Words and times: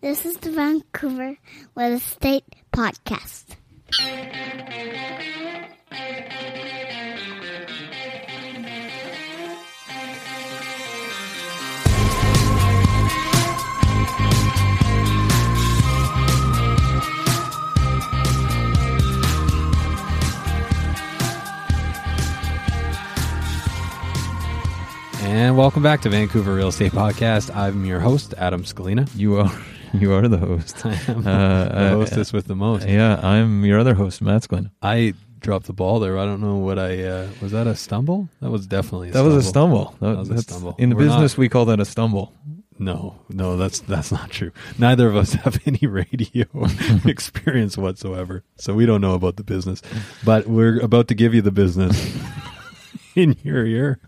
This 0.00 0.24
is 0.24 0.36
the 0.36 0.52
Vancouver 0.52 1.36
Real 1.74 1.94
Estate 1.94 2.44
Podcast. 2.72 3.56
And 25.20 25.56
welcome 25.56 25.82
back 25.82 26.02
to 26.02 26.08
Vancouver 26.08 26.54
Real 26.54 26.68
Estate 26.68 26.92
Podcast. 26.92 27.54
I'm 27.54 27.84
your 27.84 27.98
host, 27.98 28.34
Adam 28.38 28.62
Scalina. 28.62 29.08
You 29.16 29.38
are 29.38 29.50
you 29.94 30.12
are 30.12 30.28
the 30.28 30.38
host. 30.38 30.84
I 30.84 30.94
am 31.08 31.26
uh, 31.26 31.64
the 31.64 31.88
hostess 31.90 32.32
uh, 32.32 32.36
with 32.36 32.46
the 32.46 32.54
most. 32.54 32.88
Yeah, 32.88 33.20
I'm 33.22 33.64
your 33.64 33.78
other 33.78 33.94
host, 33.94 34.20
Matt 34.22 34.42
Scalina. 34.42 34.70
I 34.82 35.14
dropped 35.40 35.66
the 35.66 35.72
ball 35.72 36.00
there. 36.00 36.18
I 36.18 36.24
don't 36.24 36.40
know 36.40 36.56
what 36.56 36.78
I 36.78 37.02
uh, 37.04 37.28
was. 37.40 37.52
That 37.52 37.66
a 37.66 37.76
stumble? 37.76 38.28
That 38.40 38.50
was 38.50 38.66
definitely. 38.66 39.08
that 39.08 39.14
stumble. 39.14 39.34
was 39.34 39.46
a 39.46 39.48
stumble. 39.48 39.96
That, 40.00 40.08
that 40.08 40.18
was 40.18 40.30
a 40.30 40.42
stumble. 40.42 40.74
In 40.78 40.90
the 40.90 40.96
We're 40.96 41.04
business, 41.04 41.32
not, 41.32 41.38
we 41.38 41.48
call 41.48 41.64
that 41.66 41.80
a 41.80 41.84
stumble. 41.84 42.32
No, 42.78 43.18
no, 43.28 43.56
that's 43.56 43.80
that's 43.80 44.12
not 44.12 44.30
true. 44.30 44.52
Neither 44.78 45.08
of 45.08 45.16
us 45.16 45.32
have 45.44 45.58
any 45.66 45.86
radio 45.86 46.46
experience 47.04 47.76
whatsoever, 47.76 48.44
so 48.56 48.74
we 48.74 48.86
don't 48.86 49.00
know 49.00 49.14
about 49.14 49.36
the 49.36 49.44
business. 49.44 49.82
But 50.24 50.46
we're 50.46 50.80
about 50.80 51.08
to 51.08 51.14
give 51.14 51.34
you 51.34 51.42
the 51.42 51.50
business 51.50 52.16
in 53.16 53.36
your 53.42 53.66
ear. 53.66 53.98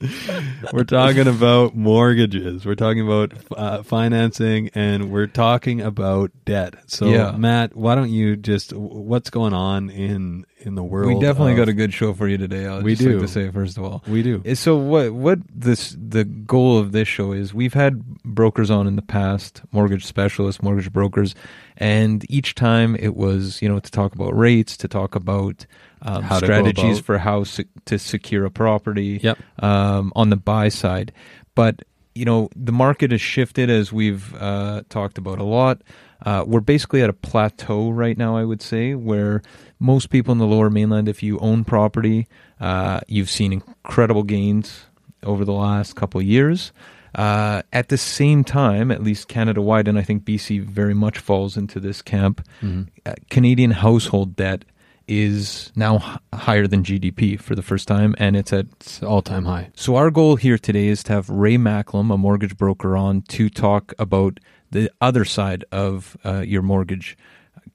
we're 0.72 0.84
talking 0.84 1.26
about 1.26 1.76
mortgages. 1.76 2.64
We're 2.64 2.74
talking 2.74 3.02
about 3.02 3.34
uh, 3.54 3.82
financing, 3.82 4.70
and 4.74 5.10
we're 5.10 5.26
talking 5.26 5.82
about 5.82 6.30
debt. 6.46 6.74
So, 6.86 7.06
yeah. 7.06 7.32
Matt, 7.32 7.76
why 7.76 7.94
don't 7.94 8.10
you 8.10 8.36
just 8.36 8.72
what's 8.72 9.28
going 9.28 9.52
on 9.52 9.90
in 9.90 10.46
in 10.58 10.74
the 10.74 10.82
world? 10.82 11.08
We 11.08 11.20
definitely 11.20 11.52
of, 11.52 11.58
got 11.58 11.68
a 11.68 11.74
good 11.74 11.92
show 11.92 12.14
for 12.14 12.28
you 12.28 12.38
today. 12.38 12.66
I'll 12.66 12.80
we 12.80 12.94
do 12.94 13.12
like 13.12 13.22
to 13.22 13.28
say 13.28 13.50
first 13.50 13.76
of 13.76 13.84
all, 13.84 14.02
we 14.08 14.22
do. 14.22 14.42
So, 14.54 14.76
what 14.76 15.12
what 15.12 15.38
this 15.54 15.94
the 15.98 16.24
goal 16.24 16.78
of 16.78 16.92
this 16.92 17.06
show 17.06 17.32
is? 17.32 17.52
We've 17.52 17.74
had 17.74 18.02
brokers 18.24 18.70
on 18.70 18.86
in 18.86 18.96
the 18.96 19.02
past, 19.02 19.60
mortgage 19.70 20.06
specialists, 20.06 20.62
mortgage 20.62 20.90
brokers, 20.90 21.34
and 21.76 22.24
each 22.30 22.54
time 22.54 22.96
it 22.96 23.16
was 23.16 23.60
you 23.60 23.68
know 23.68 23.80
to 23.80 23.90
talk 23.90 24.14
about 24.14 24.34
rates, 24.36 24.78
to 24.78 24.88
talk 24.88 25.14
about 25.14 25.66
um, 26.02 26.24
strategies 26.36 26.98
for 27.00 27.18
how 27.18 27.44
se- 27.44 27.66
to 27.86 27.98
secure 27.98 28.44
a 28.44 28.50
property 28.50 29.20
yep. 29.22 29.38
um, 29.58 30.12
on 30.16 30.30
the 30.30 30.36
buy 30.36 30.68
side. 30.68 31.12
But 31.54 31.82
you 32.14 32.24
know 32.24 32.48
the 32.56 32.72
market 32.72 33.12
has 33.12 33.20
shifted 33.20 33.70
as 33.70 33.92
we've 33.92 34.34
uh, 34.34 34.82
talked 34.88 35.18
about 35.18 35.38
a 35.38 35.44
lot. 35.44 35.82
Uh, 36.24 36.44
we're 36.46 36.60
basically 36.60 37.02
at 37.02 37.08
a 37.08 37.14
plateau 37.14 37.90
right 37.90 38.18
now, 38.18 38.36
I 38.36 38.44
would 38.44 38.60
say, 38.60 38.94
where 38.94 39.40
most 39.78 40.10
people 40.10 40.32
in 40.32 40.38
the 40.38 40.46
Lower 40.46 40.68
Mainland, 40.68 41.08
if 41.08 41.22
you 41.22 41.38
own 41.38 41.64
property, 41.64 42.26
uh, 42.60 43.00
you've 43.08 43.30
seen 43.30 43.54
incredible 43.54 44.22
gains 44.22 44.84
over 45.22 45.46
the 45.46 45.52
last 45.52 45.96
couple 45.96 46.20
of 46.20 46.26
years. 46.26 46.72
Uh, 47.14 47.62
at 47.72 47.88
the 47.88 47.98
same 47.98 48.44
time, 48.44 48.90
at 48.90 49.02
least 49.02 49.28
Canada 49.28 49.60
wide, 49.60 49.88
and 49.88 49.98
I 49.98 50.02
think 50.02 50.24
BC 50.24 50.62
very 50.62 50.94
much 50.94 51.18
falls 51.18 51.56
into 51.56 51.80
this 51.80 52.02
camp, 52.02 52.46
mm-hmm. 52.60 52.82
uh, 53.04 53.14
Canadian 53.30 53.72
household 53.72 54.36
debt 54.36 54.64
is 55.10 55.72
now 55.74 56.20
higher 56.32 56.68
than 56.68 56.84
GDP 56.84 57.38
for 57.38 57.56
the 57.56 57.62
first 57.62 57.88
time, 57.88 58.14
and 58.16 58.36
it's 58.36 58.52
at 58.52 59.00
all 59.02 59.20
time 59.20 59.44
high. 59.44 59.70
So, 59.74 59.96
our 59.96 60.10
goal 60.10 60.36
here 60.36 60.56
today 60.56 60.86
is 60.86 61.02
to 61.04 61.12
have 61.14 61.28
Ray 61.28 61.56
Macklem, 61.56 62.14
a 62.14 62.16
mortgage 62.16 62.56
broker, 62.56 62.96
on 62.96 63.22
to 63.22 63.50
talk 63.50 63.92
about 63.98 64.38
the 64.70 64.88
other 65.00 65.24
side 65.24 65.64
of 65.72 66.16
uh, 66.24 66.40
your 66.40 66.62
mortgage, 66.62 67.18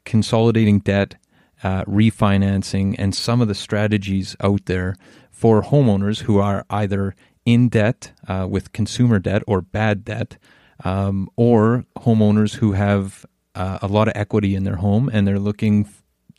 consolidating 0.06 0.80
debt, 0.80 1.16
uh, 1.62 1.84
refinancing, 1.84 2.96
and 2.98 3.14
some 3.14 3.42
of 3.42 3.50
the 3.50 3.56
strategies 3.56 4.38
out 4.40 4.66
there 4.66 4.96
for 5.30 5.62
homeowners 5.62 6.22
who 6.22 6.40
are 6.40 6.66
either 6.70 7.16
in 7.46 7.68
debt 7.68 8.14
uh, 8.30 8.48
with 8.50 8.72
consumer 8.72 9.20
debt 9.20 9.44
or 9.46 9.62
bad 9.62 10.06
debt, 10.06 10.38
um, 10.86 11.30
or 11.36 11.86
homeowners 11.98 12.56
who 12.56 12.72
have 12.72 13.26
uh, 13.56 13.80
a 13.82 13.88
lot 13.88 14.08
of 14.08 14.14
equity 14.16 14.56
in 14.56 14.64
their 14.64 14.78
home 14.78 15.10
and 15.12 15.28
they're 15.28 15.40
looking 15.40 15.88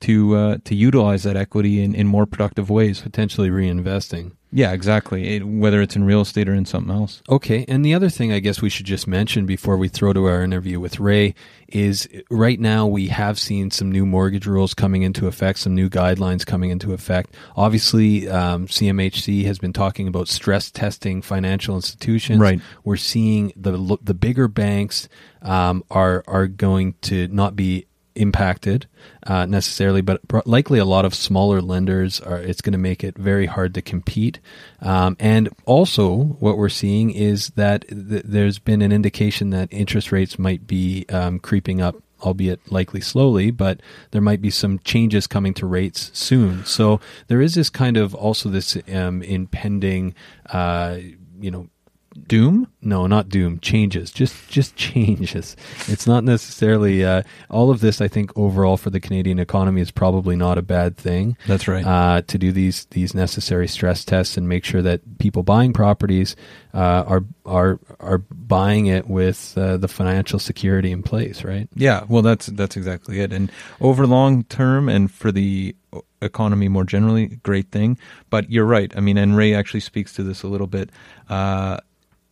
to 0.01 0.37
uh, 0.37 0.59
to 0.65 0.75
utilize 0.75 1.23
that 1.23 1.37
equity 1.37 1.83
in, 1.83 1.95
in 1.95 2.07
more 2.07 2.27
productive 2.27 2.71
ways, 2.71 3.01
potentially 3.01 3.51
reinvesting. 3.51 4.33
Yeah, 4.53 4.73
exactly. 4.73 5.37
It, 5.37 5.47
whether 5.47 5.83
it's 5.83 5.97
in 5.97 6.05
real 6.05 6.23
estate 6.23 6.49
or 6.49 6.55
in 6.55 6.65
something 6.65 6.95
else. 6.95 7.21
Okay. 7.29 7.67
And 7.69 7.85
the 7.85 7.93
other 7.93 8.09
thing 8.09 8.33
I 8.33 8.39
guess 8.39 8.63
we 8.63 8.71
should 8.71 8.87
just 8.87 9.07
mention 9.07 9.45
before 9.45 9.77
we 9.77 9.89
throw 9.89 10.15
to 10.15 10.25
our 10.25 10.43
interview 10.43 10.79
with 10.81 10.99
Ray 10.99 11.35
is 11.69 12.09
right 12.31 12.59
now 12.59 12.87
we 12.87 13.09
have 13.09 13.39
seen 13.39 13.71
some 13.71 13.91
new 13.91 14.07
mortgage 14.07 14.47
rules 14.47 14.73
coming 14.73 15.03
into 15.03 15.27
effect, 15.27 15.59
some 15.59 15.75
new 15.75 15.91
guidelines 15.91 16.47
coming 16.47 16.71
into 16.71 16.95
effect. 16.95 17.35
Obviously, 17.57 18.29
um, 18.31 18.67
CMHC 18.67 19.45
has 19.45 19.59
been 19.59 19.75
talking 19.75 20.07
about 20.09 20.29
stress 20.29 20.71
testing 20.71 21.21
financial 21.23 21.75
institutions. 21.75 22.41
Right. 22.41 22.61
We're 22.85 22.97
seeing 22.97 23.53
the 23.57 23.99
the 24.01 24.15
bigger 24.15 24.49
banks 24.49 25.09
um, 25.43 25.85
are 25.91 26.25
are 26.29 26.47
going 26.47 26.95
to 27.03 27.29
not 27.29 27.57
be 27.57 27.89
impacted 28.17 28.87
uh, 29.27 29.47
necessarily, 29.47 30.01
but 30.01 30.21
likely 30.47 30.79
a 30.79 30.85
lot 30.85 31.05
of 31.05 31.15
smaller 31.15 31.61
lenders 31.61 32.21
are. 32.21 32.39
It's 32.39 32.61
going 32.61 32.73
to 32.73 32.79
make 32.79 33.05
it 33.05 33.17
very 33.17 33.47
hard 33.47 33.75
to 33.75 33.83
compete. 33.83 34.41
Um, 34.81 35.17
and 35.21 35.49
also, 35.65 36.15
what 36.15 36.59
we're 36.59 36.69
seeing 36.69 37.11
is 37.11 37.49
that 37.51 37.87
th- 37.89 38.23
there's 38.25 38.59
been 38.59 38.83
an 38.83 38.93
indication 38.93 39.51
that 39.51 39.69
interest 39.71 40.13
rates 40.13 40.39
might 40.39 40.67
be 40.67 41.07
um, 41.09 41.39
creeping 41.39 41.81
up 41.81 41.97
albeit 42.23 42.73
likely 42.73 43.01
slowly, 43.01 43.51
but 43.51 43.81
there 44.11 44.23
might 44.23 44.41
be 44.41 44.51
some 44.51 44.79
changes 44.81 45.27
coming 45.27 45.53
to 45.55 45.67
rates 45.67 46.11
soon. 46.15 46.65
So 46.65 46.99
there 47.29 47.43
is 47.43 47.55
this 47.55 47.71
kind 47.71 47.97
of 47.97 48.15
also 48.15 48.49
this 48.49 48.77
um, 48.93 49.23
impending, 49.23 50.15
uh, 50.51 50.99
you 51.39 51.51
know, 51.51 51.69
Doom? 52.17 52.69
no, 52.87 53.07
not 53.07 53.29
doom. 53.29 53.59
Changes, 53.61 54.11
just 54.11 54.49
just 54.49 54.77
changes. 54.77 55.57
It's 55.89 56.07
not 56.07 56.25
necessarily 56.25 57.05
uh, 57.05 57.23
all 57.51 57.71
of 57.71 57.81
this. 57.81 58.01
I 58.01 58.09
think 58.09 58.31
overall 58.37 58.77
for 58.77 58.91
the 58.91 59.01
Canadian 59.01 59.39
economy 59.39 59.81
is 59.81 59.91
probably 59.91 60.37
not 60.37 60.57
a 60.57 60.63
bad 60.63 60.97
thing. 60.97 61.37
That's 61.47 61.67
right. 61.69 61.85
Uh, 61.85 62.23
to 62.23 62.39
do 62.39 62.53
these 62.53 62.87
these 62.87 63.15
necessary 63.15 63.69
stress 63.69 64.05
tests 64.05 64.37
and 64.37 64.49
make 64.49 64.65
sure 64.65 64.83
that 64.83 65.19
people 65.19 65.43
buying 65.43 65.73
properties 65.73 66.37
uh, 66.73 67.05
are 67.07 67.25
are 67.45 67.81
are 67.99 68.19
buying 68.19 68.87
it 68.87 69.09
with 69.09 69.55
uh, 69.57 69.77
the 69.77 69.89
financial 69.89 70.39
security 70.39 70.93
in 70.93 71.03
place, 71.03 71.43
right? 71.43 71.69
Yeah, 71.75 72.05
well, 72.09 72.23
that's 72.23 72.47
that's 72.47 72.77
exactly 72.77 73.21
it. 73.21 73.33
And 73.33 73.51
over 73.81 74.07
long 74.07 74.45
term, 74.45 74.89
and 74.89 75.11
for 75.11 75.33
the 75.33 75.75
economy 76.23 76.69
more 76.69 76.85
generally, 76.85 77.27
great 77.43 77.71
thing. 77.71 77.99
But 78.31 78.51
you're 78.51 78.65
right. 78.65 78.93
I 78.97 79.01
mean, 79.01 79.19
and 79.19 79.37
Ray 79.37 79.55
actually 79.55 79.81
speaks 79.81 80.13
to 80.15 80.23
this 80.23 80.43
a 80.43 80.49
little 80.49 80.67
bit. 80.67 80.91
Uh, 81.29 81.79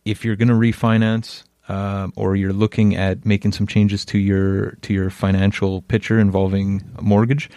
if 0.05 0.23
you're 0.23 0.35
going 0.35 0.47
to 0.47 0.53
refinance, 0.53 1.43
um, 1.67 2.13
or 2.15 2.35
you're 2.35 2.53
looking 2.53 2.95
at 2.95 3.25
making 3.25 3.51
some 3.51 3.67
changes 3.67 4.05
to 4.05 4.19
your 4.19 4.71
to 4.81 4.93
your 4.93 5.09
financial 5.09 5.81
picture 5.81 6.19
involving 6.19 6.83
a 6.97 7.01
mortgage, 7.01 7.49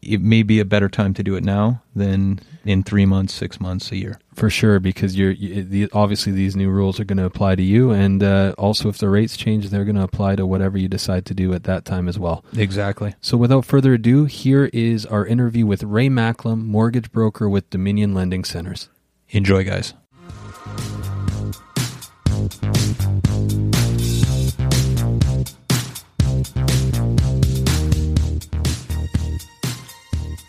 it 0.00 0.20
may 0.20 0.42
be 0.42 0.60
a 0.60 0.64
better 0.64 0.88
time 0.88 1.12
to 1.14 1.22
do 1.22 1.36
it 1.36 1.44
now 1.44 1.82
than 1.94 2.40
in 2.64 2.82
three 2.82 3.06
months, 3.06 3.32
six 3.32 3.60
months, 3.60 3.92
a 3.92 3.96
year. 3.96 4.18
For 4.34 4.50
sure, 4.50 4.80
because 4.80 5.16
you're 5.16 5.32
you, 5.32 5.62
the, 5.62 5.88
obviously 5.92 6.32
these 6.32 6.56
new 6.56 6.70
rules 6.70 6.98
are 6.98 7.04
going 7.04 7.18
to 7.18 7.24
apply 7.24 7.56
to 7.56 7.62
you, 7.62 7.90
and 7.90 8.22
uh, 8.22 8.54
also 8.56 8.88
if 8.88 8.98
the 8.98 9.08
rates 9.08 9.36
change, 9.36 9.68
they're 9.68 9.84
going 9.84 9.96
to 9.96 10.02
apply 10.02 10.36
to 10.36 10.46
whatever 10.46 10.78
you 10.78 10.88
decide 10.88 11.26
to 11.26 11.34
do 11.34 11.52
at 11.52 11.64
that 11.64 11.84
time 11.84 12.08
as 12.08 12.18
well. 12.18 12.44
Exactly. 12.56 13.14
So, 13.20 13.36
without 13.36 13.64
further 13.64 13.94
ado, 13.94 14.24
here 14.24 14.70
is 14.72 15.04
our 15.06 15.26
interview 15.26 15.66
with 15.66 15.82
Ray 15.82 16.08
Macklem, 16.08 16.64
mortgage 16.64 17.12
broker 17.12 17.48
with 17.48 17.68
Dominion 17.70 18.14
Lending 18.14 18.44
Centers. 18.44 18.88
Enjoy, 19.28 19.64
guys. 19.64 19.94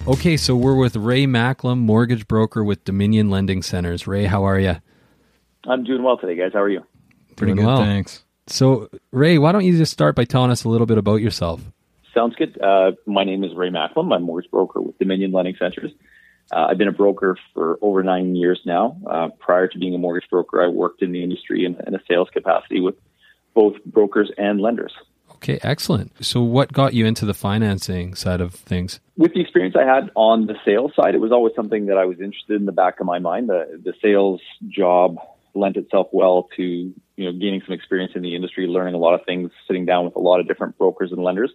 Okay, 0.07 0.37
so 0.37 0.55
we're 0.55 0.75
with 0.75 0.95
Ray 0.95 1.25
Macklem, 1.25 1.79
mortgage 1.79 2.27
broker 2.29 2.63
with 2.63 2.83
Dominion 2.85 3.29
Lending 3.29 3.61
Centers. 3.61 4.07
Ray, 4.07 4.23
how 4.23 4.45
are 4.45 4.57
you? 4.57 4.77
I'm 5.67 5.83
doing 5.83 6.01
well 6.01 6.17
today, 6.17 6.35
guys. 6.35 6.51
How 6.53 6.61
are 6.61 6.69
you? 6.69 6.81
Pretty 7.35 7.53
Doing 7.53 7.65
good, 7.65 7.67
well. 7.67 7.77
thanks. 7.79 8.23
So, 8.47 8.89
Ray, 9.11 9.37
why 9.37 9.51
don't 9.51 9.65
you 9.65 9.77
just 9.77 9.91
start 9.91 10.15
by 10.15 10.23
telling 10.23 10.49
us 10.49 10.63
a 10.63 10.69
little 10.69 10.87
bit 10.87 10.97
about 10.97 11.17
yourself? 11.17 11.61
Sounds 12.13 12.35
good. 12.35 12.57
Uh, 12.61 12.91
my 13.05 13.25
name 13.25 13.43
is 13.43 13.53
Ray 13.53 13.69
Macklem. 13.69 14.05
I'm 14.13 14.23
a 14.23 14.25
mortgage 14.25 14.49
broker 14.49 14.81
with 14.81 14.97
Dominion 14.97 15.33
Lending 15.33 15.55
Centers. 15.59 15.91
Uh, 16.51 16.67
I've 16.69 16.77
been 16.77 16.87
a 16.87 16.93
broker 16.93 17.37
for 17.53 17.77
over 17.81 18.03
nine 18.03 18.35
years 18.35 18.59
now. 18.65 18.97
Uh, 19.09 19.29
prior 19.39 19.67
to 19.67 19.77
being 19.77 19.93
a 19.93 19.97
mortgage 19.97 20.29
broker, 20.29 20.63
I 20.63 20.67
worked 20.67 21.01
in 21.01 21.11
the 21.11 21.23
industry 21.23 21.65
in, 21.65 21.75
in 21.85 21.95
a 21.95 21.99
sales 22.07 22.29
capacity 22.31 22.79
with 22.79 22.95
both 23.53 23.75
brokers 23.85 24.31
and 24.37 24.61
lenders. 24.61 24.93
Okay, 25.35 25.59
excellent. 25.61 26.25
So, 26.25 26.41
what 26.41 26.73
got 26.73 26.93
you 26.93 27.05
into 27.05 27.25
the 27.25 27.33
financing 27.33 28.15
side 28.15 28.41
of 28.41 28.53
things? 28.53 28.99
With 29.17 29.33
the 29.33 29.41
experience 29.41 29.75
I 29.77 29.83
had 29.83 30.09
on 30.15 30.47
the 30.47 30.55
sales 30.65 30.93
side, 30.95 31.13
it 31.13 31.19
was 31.19 31.31
always 31.31 31.53
something 31.55 31.85
that 31.87 31.97
I 31.97 32.05
was 32.05 32.19
interested 32.19 32.55
in 32.59 32.65
the 32.65 32.71
back 32.71 32.99
of 32.99 33.05
my 33.05 33.19
mind. 33.19 33.49
The, 33.49 33.79
the 33.83 33.93
sales 34.01 34.41
job 34.67 35.17
lent 35.53 35.77
itself 35.77 36.07
well 36.11 36.49
to 36.55 36.63
you 36.63 36.93
know 37.17 37.31
gaining 37.31 37.61
some 37.65 37.73
experience 37.73 38.13
in 38.15 38.23
the 38.23 38.35
industry, 38.35 38.67
learning 38.67 38.95
a 38.95 38.97
lot 38.97 39.13
of 39.13 39.25
things, 39.25 39.51
sitting 39.67 39.85
down 39.85 40.05
with 40.05 40.15
a 40.15 40.19
lot 40.19 40.39
of 40.39 40.47
different 40.47 40.77
brokers 40.77 41.11
and 41.11 41.23
lenders. 41.23 41.51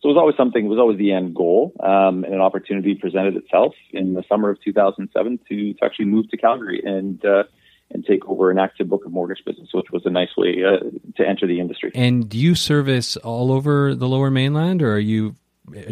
So 0.00 0.08
it 0.08 0.12
was 0.12 0.18
always 0.18 0.36
something. 0.36 0.64
It 0.64 0.68
was 0.68 0.78
always 0.78 0.98
the 0.98 1.12
end 1.12 1.34
goal, 1.34 1.74
um, 1.80 2.24
and 2.24 2.32
an 2.32 2.40
opportunity 2.40 2.94
presented 2.94 3.36
itself 3.36 3.74
in 3.92 4.14
the 4.14 4.24
summer 4.28 4.48
of 4.48 4.58
2007 4.64 5.40
to, 5.48 5.74
to 5.74 5.84
actually 5.84 6.06
move 6.06 6.30
to 6.30 6.38
Calgary 6.38 6.82
and 6.84 7.22
uh, 7.24 7.42
and 7.90 8.04
take 8.06 8.26
over 8.26 8.50
an 8.50 8.58
active 8.58 8.88
book 8.88 9.04
of 9.04 9.12
mortgage 9.12 9.44
business, 9.44 9.68
which 9.74 9.90
was 9.92 10.06
a 10.06 10.10
nice 10.10 10.30
way 10.38 10.62
uh, 10.64 10.78
to 11.16 11.28
enter 11.28 11.46
the 11.46 11.60
industry. 11.60 11.90
And 11.94 12.28
do 12.28 12.38
you 12.38 12.54
service 12.54 13.16
all 13.18 13.52
over 13.52 13.94
the 13.94 14.08
lower 14.08 14.30
mainland, 14.30 14.80
or 14.80 14.94
are 14.94 14.98
you 14.98 15.34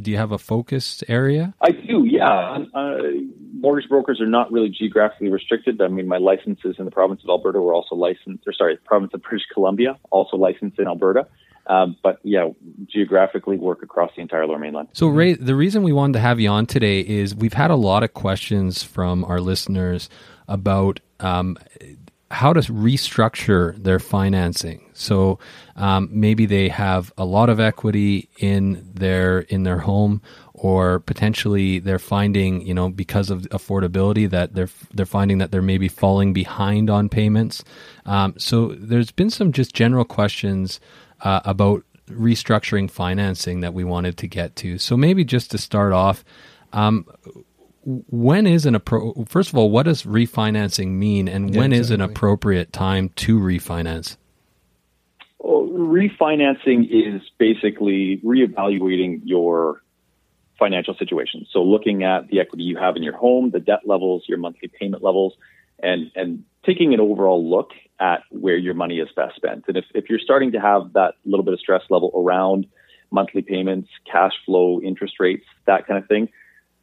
do 0.00 0.10
you 0.10 0.16
have 0.16 0.32
a 0.32 0.38
focused 0.38 1.04
area? 1.08 1.54
I 1.60 1.70
do, 1.70 2.04
yeah. 2.04 2.58
Uh, 2.74 2.98
mortgage 3.52 3.88
brokers 3.88 4.20
are 4.20 4.26
not 4.26 4.50
really 4.50 4.70
geographically 4.70 5.28
restricted. 5.28 5.80
I 5.80 5.88
mean, 5.88 6.08
my 6.08 6.18
licenses 6.18 6.76
in 6.78 6.84
the 6.84 6.90
province 6.90 7.22
of 7.22 7.28
Alberta 7.28 7.60
were 7.60 7.74
also 7.74 7.94
licensed, 7.94 8.44
or 8.46 8.52
sorry, 8.52 8.76
the 8.76 8.82
province 8.82 9.12
of 9.14 9.22
British 9.22 9.46
Columbia, 9.52 9.98
also 10.10 10.36
licensed 10.36 10.78
in 10.78 10.86
Alberta. 10.86 11.26
Um, 11.68 11.96
but 12.02 12.18
yeah, 12.22 12.48
geographically 12.86 13.58
work 13.58 13.82
across 13.82 14.10
the 14.16 14.22
entire 14.22 14.46
lower 14.46 14.58
mainland. 14.58 14.88
So, 14.94 15.08
Ray, 15.08 15.34
the 15.34 15.54
reason 15.54 15.82
we 15.82 15.92
wanted 15.92 16.14
to 16.14 16.20
have 16.20 16.40
you 16.40 16.48
on 16.48 16.66
today 16.66 17.00
is 17.00 17.34
we've 17.34 17.52
had 17.52 17.70
a 17.70 17.76
lot 17.76 18.02
of 18.02 18.14
questions 18.14 18.82
from 18.82 19.24
our 19.24 19.40
listeners 19.40 20.08
about 20.48 21.00
um, 21.20 21.58
how 22.30 22.52
to 22.52 22.60
restructure 22.60 23.76
their 23.82 23.98
financing. 23.98 24.90
So 24.92 25.38
um, 25.76 26.08
maybe 26.10 26.44
they 26.44 26.68
have 26.68 27.12
a 27.16 27.24
lot 27.24 27.48
of 27.48 27.58
equity 27.58 28.28
in 28.38 28.86
their 28.94 29.40
in 29.40 29.62
their 29.62 29.78
home, 29.78 30.20
or 30.52 31.00
potentially 31.00 31.78
they're 31.78 31.98
finding, 31.98 32.66
you 32.66 32.74
know, 32.74 32.90
because 32.90 33.30
of 33.30 33.42
affordability 33.50 34.28
that 34.28 34.54
they're 34.54 34.68
they're 34.92 35.06
finding 35.06 35.38
that 35.38 35.52
they're 35.52 35.62
maybe 35.62 35.88
falling 35.88 36.32
behind 36.32 36.90
on 36.90 37.08
payments. 37.08 37.64
Um, 38.04 38.34
so 38.36 38.74
there's 38.78 39.10
been 39.10 39.30
some 39.30 39.52
just 39.52 39.74
general 39.74 40.04
questions 40.04 40.80
uh, 41.22 41.40
about 41.44 41.84
restructuring 42.08 42.90
financing 42.90 43.60
that 43.60 43.74
we 43.74 43.84
wanted 43.84 44.16
to 44.18 44.26
get 44.26 44.56
to. 44.56 44.78
So 44.78 44.96
maybe 44.96 45.24
just 45.24 45.50
to 45.50 45.58
start 45.58 45.92
off. 45.92 46.24
Um, 46.72 47.06
when 47.84 48.46
is 48.46 48.66
an 48.66 48.74
appro- 48.74 49.26
first 49.28 49.48
of 49.48 49.56
all 49.56 49.70
what 49.70 49.84
does 49.84 50.02
refinancing 50.02 50.88
mean 50.88 51.26
and 51.26 51.54
Yeah, 51.54 51.60
when 51.60 51.72
is 51.72 51.90
an 51.90 52.02
appropriate 52.02 52.70
time 52.70 53.08
to 53.16 53.38
refinance 53.38 54.18
Well, 55.38 55.66
refinancing 55.68 56.88
is 56.90 57.22
basically 57.38 58.20
reevaluating 58.22 59.22
your 59.24 59.82
financial 60.58 60.94
situation. 60.94 61.46
So 61.50 61.62
looking 61.62 62.02
at 62.02 62.28
the 62.28 62.40
equity 62.40 62.64
you 62.64 62.76
have 62.76 62.96
in 62.96 63.02
your 63.02 63.16
home, 63.16 63.50
the 63.50 63.60
debt 63.60 63.80
levels, 63.86 64.24
your 64.26 64.38
monthly 64.38 64.68
payment 64.68 65.02
levels, 65.02 65.34
and 65.82 66.10
and 66.14 66.44
taking 66.68 66.92
an 66.92 67.00
overall 67.00 67.48
look 67.48 67.70
at 67.98 68.20
where 68.30 68.56
your 68.56 68.74
money 68.74 68.98
is 68.98 69.08
best 69.16 69.34
spent. 69.36 69.64
And 69.68 69.76
if, 69.76 69.86
if 69.94 70.10
you're 70.10 70.18
starting 70.18 70.52
to 70.52 70.60
have 70.60 70.92
that 70.92 71.14
little 71.24 71.44
bit 71.44 71.54
of 71.54 71.60
stress 71.60 71.82
level 71.88 72.12
around 72.14 72.66
monthly 73.10 73.40
payments, 73.40 73.88
cash 74.10 74.34
flow, 74.44 74.78
interest 74.82 75.14
rates, 75.18 75.46
that 75.66 75.86
kind 75.86 76.02
of 76.02 76.06
thing, 76.06 76.28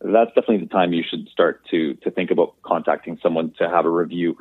that's 0.01 0.29
definitely 0.29 0.57
the 0.57 0.65
time 0.67 0.91
you 0.91 1.03
should 1.07 1.29
start 1.29 1.65
to 1.71 1.93
to 1.95 2.11
think 2.11 2.31
about 2.31 2.55
contacting 2.63 3.17
someone 3.21 3.53
to 3.59 3.69
have 3.69 3.85
a 3.85 3.89
review. 3.89 4.37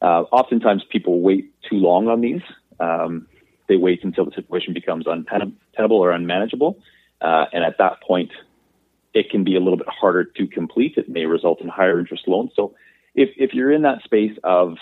Uh, 0.00 0.24
oftentimes, 0.30 0.84
people 0.90 1.20
wait 1.20 1.52
too 1.68 1.76
long 1.76 2.08
on 2.08 2.20
these. 2.20 2.42
Um, 2.78 3.26
they 3.68 3.76
wait 3.76 4.04
until 4.04 4.24
the 4.24 4.32
situation 4.32 4.74
becomes 4.74 5.06
untenable 5.06 5.96
or 5.96 6.10
unmanageable, 6.12 6.78
uh, 7.20 7.46
and 7.52 7.64
at 7.64 7.78
that 7.78 8.00
point, 8.02 8.30
it 9.14 9.30
can 9.30 9.42
be 9.42 9.56
a 9.56 9.60
little 9.60 9.76
bit 9.76 9.88
harder 9.88 10.24
to 10.24 10.46
complete. 10.46 10.94
It 10.96 11.08
may 11.08 11.26
result 11.26 11.60
in 11.60 11.68
higher 11.68 11.98
interest 11.98 12.28
loans. 12.28 12.52
So, 12.54 12.74
if 13.14 13.30
if 13.36 13.54
you're 13.54 13.72
in 13.72 13.82
that 13.82 14.02
space 14.02 14.38
of 14.44 14.76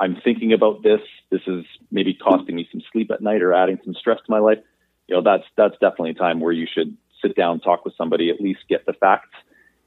I'm 0.00 0.16
thinking 0.24 0.54
about 0.54 0.82
this, 0.82 1.00
this 1.30 1.42
is 1.46 1.64
maybe 1.90 2.14
costing 2.14 2.56
me 2.56 2.66
some 2.72 2.80
sleep 2.90 3.10
at 3.12 3.20
night 3.20 3.42
or 3.42 3.52
adding 3.52 3.78
some 3.84 3.94
stress 3.94 4.16
to 4.16 4.30
my 4.30 4.38
life, 4.38 4.58
you 5.06 5.14
know, 5.14 5.22
that's 5.22 5.44
that's 5.56 5.74
definitely 5.74 6.10
a 6.10 6.14
time 6.14 6.40
where 6.40 6.52
you 6.52 6.66
should 6.72 6.96
sit 7.20 7.36
down, 7.36 7.60
talk 7.60 7.84
with 7.84 7.94
somebody, 7.98 8.30
at 8.30 8.40
least 8.40 8.60
get 8.68 8.86
the 8.86 8.94
facts, 8.94 9.28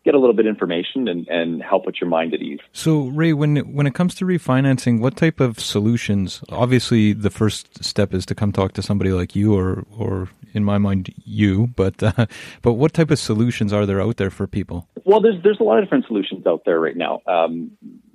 get 0.05 0.13
a 0.13 0.19
little 0.19 0.35
bit 0.35 0.45
of 0.45 0.49
information, 0.49 1.07
and 1.07 1.27
and 1.29 1.63
help 1.63 1.85
put 1.85 1.99
your 1.99 2.09
mind 2.09 2.33
at 2.33 2.41
ease. 2.41 2.59
So, 2.73 3.07
Ray, 3.07 3.33
when 3.33 3.57
it, 3.57 3.67
when 3.67 3.87
it 3.87 3.95
comes 3.95 4.13
to 4.15 4.25
refinancing, 4.25 4.99
what 4.99 5.15
type 5.15 5.39
of 5.39 5.59
solutions? 5.59 6.43
Obviously, 6.49 7.13
the 7.13 7.29
first 7.29 7.83
step 7.83 8.13
is 8.13 8.25
to 8.27 8.35
come 8.35 8.51
talk 8.51 8.73
to 8.73 8.81
somebody 8.81 9.11
like 9.11 9.35
you, 9.35 9.57
or 9.57 9.85
or 9.97 10.29
in 10.53 10.63
my 10.63 10.77
mind, 10.77 11.13
you. 11.23 11.67
But 11.75 12.03
uh, 12.03 12.27
but 12.61 12.73
what 12.73 12.93
type 12.93 13.09
of 13.09 13.17
solutions 13.17 13.73
are 13.73 13.85
there 13.85 14.01
out 14.01 14.17
there 14.17 14.29
for 14.29 14.45
people? 14.45 14.87
Well, 15.05 15.21
there's 15.21 15.41
there's 15.41 15.59
a 15.59 15.63
lot 15.63 15.79
of 15.79 15.85
different 15.85 16.05
solutions 16.05 16.45
out 16.45 16.63
there 16.65 16.79
right 16.79 16.97
now. 16.97 17.21
Um, 17.25 17.71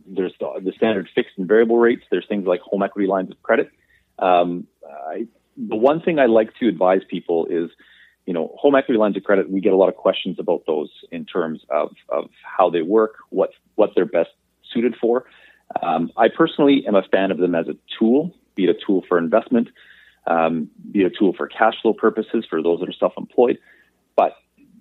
there's 0.09 0.35
the, 0.41 0.61
the 0.63 0.73
standard 0.73 1.09
fixed 1.15 1.33
and 1.37 1.47
variable 1.47 1.79
rates. 1.79 2.03
There's 2.11 2.27
things 2.27 2.47
like 2.47 2.61
home 2.61 2.83
equity 2.83 3.09
lines 3.09 3.31
of 3.31 3.43
credit. 3.43 3.71
Um, 4.19 4.67
I, 4.87 5.27
the 5.57 5.77
one 5.77 6.01
thing 6.01 6.19
I 6.19 6.27
like 6.27 6.55
to 6.61 6.69
advise 6.69 7.03
people 7.09 7.47
is, 7.47 7.71
you 8.27 8.33
know, 8.33 8.55
home 8.59 8.75
equity 8.75 8.99
lines 8.99 9.17
of 9.17 9.25
credit. 9.25 9.51
We 9.51 9.61
get 9.61 9.73
a 9.73 9.77
lot 9.77 9.89
of 9.89 9.97
questions 9.97 10.39
about 10.39 10.65
those 10.67 10.91
in 11.11 11.25
terms 11.25 11.61
of 11.71 11.95
of 12.09 12.31
how 12.43 12.71
they 12.71 12.83
work, 12.83 13.17
what 13.31 13.51
what 13.75 13.91
they're 13.95 14.07
best 14.07 14.31
suited 14.73 14.97
for. 15.01 15.25
Um, 15.83 16.11
I 16.17 16.29
personally 16.29 16.85
am 16.87 16.95
a 16.95 17.03
fan 17.03 17.31
of 17.31 17.39
them 17.39 17.55
as 17.55 17.69
a 17.69 17.77
tool, 17.99 18.35
be 18.55 18.65
it 18.65 18.71
a 18.71 18.87
tool 18.87 19.05
for 19.09 19.19
investment, 19.19 19.69
um, 20.27 20.71
be 20.91 21.03
it 21.03 21.07
a 21.07 21.11
tool 21.11 21.35
for 21.37 21.47
cash 21.47 21.75
flow 21.83 21.93
purposes 21.93 22.47
for 22.49 22.63
those 22.63 22.81
that 22.81 22.89
are 22.89 22.93
self-employed, 22.93 23.59
but 24.17 24.33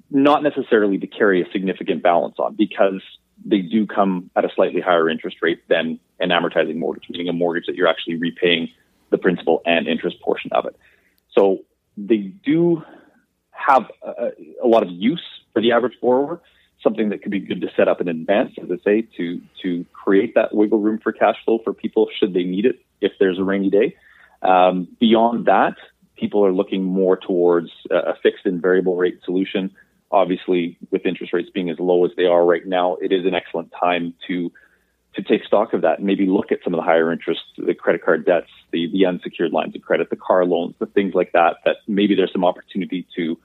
not 0.09 0.43
necessarily 0.43 0.97
to 0.97 1.07
carry 1.07 1.41
a 1.41 1.51
significant 1.51 2.01
balance 2.03 2.35
on 2.39 2.55
because 2.55 3.01
they 3.49 3.59
do 3.59 3.87
come 3.87 4.29
at 4.35 4.43
a 4.43 4.49
slightly 4.53 4.81
higher 4.81 5.09
interest 5.09 5.37
rate 5.41 5.61
than 5.69 5.99
an 6.19 6.29
amortizing 6.29 6.75
mortgage, 6.75 7.05
meaning 7.09 7.29
a 7.29 7.33
mortgage 7.33 7.65
that 7.67 7.75
you're 7.75 7.87
actually 7.87 8.15
repaying 8.15 8.69
the 9.09 9.17
principal 9.17 9.61
and 9.65 9.87
interest 9.87 10.19
portion 10.21 10.51
of 10.51 10.65
it. 10.65 10.75
So 11.31 11.59
they 11.95 12.17
do 12.17 12.83
have 13.51 13.89
a, 14.03 14.31
a 14.63 14.67
lot 14.67 14.83
of 14.83 14.89
use 14.91 15.23
for 15.53 15.61
the 15.61 15.71
average 15.71 15.97
borrower, 16.01 16.41
something 16.83 17.09
that 17.09 17.21
could 17.21 17.31
be 17.31 17.39
good 17.39 17.61
to 17.61 17.69
set 17.75 17.87
up 17.87 18.01
in 18.01 18.09
advance, 18.09 18.53
as 18.61 18.69
I 18.69 18.77
say, 18.83 19.07
to 19.17 19.41
to 19.63 19.85
create 19.93 20.35
that 20.35 20.53
wiggle 20.53 20.79
room 20.79 20.99
for 20.99 21.11
cash 21.11 21.37
flow 21.45 21.59
for 21.63 21.73
people 21.73 22.09
should 22.19 22.33
they 22.33 22.43
need 22.43 22.65
it 22.65 22.79
if 23.01 23.13
there's 23.19 23.39
a 23.39 23.43
rainy 23.43 23.69
day. 23.69 23.95
Um, 24.41 24.89
beyond 24.99 25.45
that, 25.45 25.75
people 26.17 26.45
are 26.45 26.51
looking 26.51 26.83
more 26.83 27.17
towards 27.17 27.69
a 27.89 28.13
fixed 28.21 28.45
and 28.45 28.61
variable 28.61 28.95
rate 28.95 29.19
solution. 29.23 29.75
Obviously, 30.11 30.77
with 30.91 31.05
interest 31.05 31.33
rates 31.33 31.49
being 31.53 31.69
as 31.69 31.79
low 31.79 32.05
as 32.05 32.11
they 32.15 32.25
are 32.25 32.45
right 32.45 32.65
now, 32.65 32.95
it 33.01 33.11
is 33.11 33.25
an 33.25 33.33
excellent 33.33 33.71
time 33.79 34.13
to 34.27 34.51
to 35.15 35.23
take 35.23 35.43
stock 35.43 35.73
of 35.73 35.81
that 35.81 35.97
and 35.97 36.05
maybe 36.05 36.27
look 36.27 36.51
at 36.51 36.59
some 36.63 36.73
of 36.73 36.77
the 36.77 36.83
higher 36.83 37.11
interest, 37.11 37.41
the 37.57 37.73
credit 37.73 38.05
card 38.05 38.23
debts, 38.23 38.51
the, 38.71 38.87
the 38.93 39.03
unsecured 39.03 39.51
lines 39.51 39.75
of 39.75 39.81
credit, 39.81 40.11
the 40.11 40.15
car 40.15 40.45
loans, 40.45 40.75
the 40.77 40.85
things 40.85 41.15
like 41.15 41.31
that, 41.31 41.55
that 41.65 41.77
maybe 41.87 42.13
there's 42.13 42.31
some 42.31 42.45
opportunity 42.45 43.05
to 43.15 43.37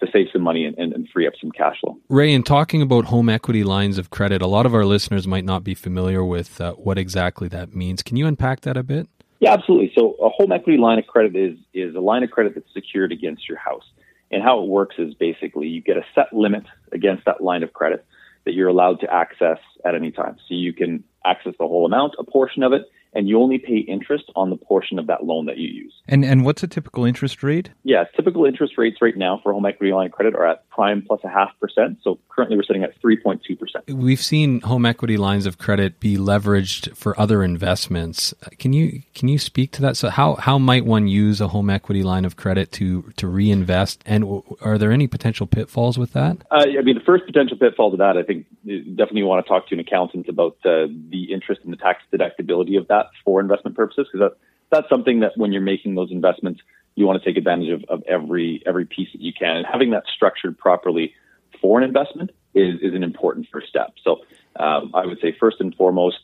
to 0.00 0.06
save 0.10 0.28
some 0.32 0.40
money 0.40 0.64
and, 0.64 0.78
and, 0.78 0.94
and, 0.94 1.06
free 1.10 1.26
up 1.26 1.34
some 1.38 1.50
cash 1.52 1.78
flow. 1.78 1.94
Ray, 2.08 2.32
in 2.32 2.42
talking 2.42 2.80
about 2.80 3.04
home 3.04 3.28
equity 3.28 3.62
lines 3.62 3.98
of 3.98 4.08
credit, 4.08 4.40
a 4.40 4.46
lot 4.46 4.64
of 4.64 4.74
our 4.74 4.86
listeners 4.86 5.26
might 5.26 5.44
not 5.44 5.62
be 5.62 5.74
familiar 5.74 6.24
with 6.24 6.58
uh, 6.58 6.72
what 6.72 6.96
exactly 6.96 7.48
that 7.48 7.74
means. 7.74 8.02
Can 8.02 8.16
you 8.16 8.26
unpack 8.26 8.62
that 8.62 8.78
a 8.78 8.82
bit? 8.82 9.08
Yeah, 9.40 9.52
absolutely. 9.52 9.92
So 9.94 10.12
a 10.12 10.30
home 10.30 10.52
equity 10.52 10.78
line 10.78 10.98
of 10.98 11.06
credit 11.06 11.36
is 11.36 11.58
is 11.74 11.94
a 11.94 12.00
line 12.00 12.22
of 12.22 12.30
credit 12.30 12.54
that's 12.54 12.72
secured 12.72 13.12
against 13.12 13.46
your 13.46 13.58
house. 13.58 13.84
And 14.30 14.42
how 14.42 14.62
it 14.62 14.68
works 14.68 14.96
is 14.98 15.14
basically 15.14 15.68
you 15.68 15.80
get 15.80 15.96
a 15.96 16.04
set 16.14 16.32
limit 16.32 16.64
against 16.92 17.24
that 17.24 17.42
line 17.42 17.62
of 17.62 17.72
credit 17.72 18.04
that 18.44 18.54
you're 18.54 18.68
allowed 18.68 19.00
to 19.00 19.12
access 19.12 19.58
at 19.84 19.94
any 19.94 20.10
time. 20.10 20.36
So 20.48 20.54
you 20.54 20.72
can 20.72 21.04
access 21.24 21.54
the 21.58 21.66
whole 21.66 21.84
amount, 21.84 22.14
a 22.18 22.24
portion 22.24 22.62
of 22.62 22.72
it, 22.72 22.88
and 23.12 23.28
you 23.28 23.40
only 23.40 23.58
pay 23.58 23.78
interest 23.78 24.24
on 24.36 24.50
the 24.50 24.56
portion 24.56 24.98
of 24.98 25.06
that 25.08 25.24
loan 25.24 25.46
that 25.46 25.58
you 25.58 25.68
use. 25.68 25.92
And 26.08 26.24
and 26.24 26.44
what's 26.44 26.62
a 26.62 26.68
typical 26.68 27.04
interest 27.04 27.42
rate? 27.42 27.70
Yeah, 27.82 28.04
typical 28.16 28.44
interest 28.44 28.74
rates 28.78 28.98
right 29.00 29.16
now 29.16 29.40
for 29.42 29.52
home 29.52 29.66
equity 29.66 29.92
line 29.92 30.06
of 30.06 30.12
credit 30.12 30.34
are 30.34 30.46
at 30.46 30.68
prime 30.70 31.02
plus 31.06 31.20
a 31.24 31.28
half 31.28 31.50
percent. 31.60 31.98
So 32.02 32.18
currently 32.28 32.56
we're 32.56 32.62
sitting 32.64 32.84
at 32.84 32.98
three 33.00 33.16
point 33.16 33.42
two 33.46 33.56
percent. 33.56 33.84
We've 33.88 34.20
seen 34.20 34.60
home 34.60 34.86
equity 34.86 35.16
lines 35.16 35.46
of 35.46 35.58
credit 35.58 36.00
be 36.00 36.16
leveraged 36.16 36.96
for 36.96 37.18
other 37.18 37.42
investments. 37.42 38.34
Can 38.58 38.72
you 38.72 39.02
can 39.14 39.28
you 39.28 39.38
speak 39.38 39.72
to 39.72 39.82
that? 39.82 39.96
So 39.96 40.08
how 40.08 40.36
how 40.36 40.58
might 40.58 40.84
one 40.84 41.08
use 41.08 41.40
a 41.40 41.48
home 41.48 41.70
equity 41.70 42.02
line 42.02 42.24
of 42.24 42.36
credit 42.36 42.72
to 42.72 43.02
to 43.16 43.26
reinvest? 43.26 44.02
And 44.06 44.42
are 44.60 44.78
there 44.78 44.92
any 44.92 45.06
potential 45.06 45.46
pitfalls 45.46 45.98
with 45.98 46.12
that? 46.12 46.38
Uh, 46.50 46.64
I 46.78 46.82
mean, 46.82 46.94
the 46.94 47.04
first 47.04 47.26
potential 47.26 47.56
pitfall 47.56 47.90
to 47.92 47.96
that, 47.98 48.16
I 48.16 48.22
think, 48.22 48.46
definitely 48.64 49.24
want 49.24 49.44
to 49.44 49.48
talk 49.48 49.68
to 49.68 49.74
an 49.74 49.80
accountant 49.80 50.28
about 50.28 50.56
uh, 50.64 50.86
the 51.10 51.28
interest 51.32 51.62
and 51.64 51.72
the 51.72 51.76
tax 51.76 52.02
deductibility 52.12 52.78
of 52.78 52.88
that 52.88 52.99
that 53.00 53.10
for 53.24 53.40
investment 53.40 53.76
purposes 53.76 54.06
because 54.12 54.30
that, 54.30 54.38
that's 54.70 54.88
something 54.88 55.20
that 55.20 55.32
when 55.36 55.52
you're 55.52 55.62
making 55.62 55.94
those 55.94 56.10
investments, 56.10 56.60
you 56.94 57.06
want 57.06 57.22
to 57.22 57.28
take 57.28 57.36
advantage 57.36 57.70
of, 57.70 57.84
of 57.88 58.02
every 58.08 58.62
every 58.66 58.84
piece 58.84 59.08
that 59.12 59.20
you 59.20 59.32
can. 59.32 59.56
And 59.56 59.66
having 59.66 59.90
that 59.90 60.04
structured 60.14 60.58
properly 60.58 61.14
for 61.60 61.78
an 61.78 61.84
investment 61.84 62.30
is, 62.54 62.80
is 62.80 62.94
an 62.94 63.02
important 63.02 63.46
first 63.52 63.68
step. 63.68 63.94
So 64.04 64.20
um, 64.56 64.90
I 64.94 65.06
would 65.06 65.18
say 65.20 65.34
first 65.38 65.60
and 65.60 65.74
foremost, 65.74 66.18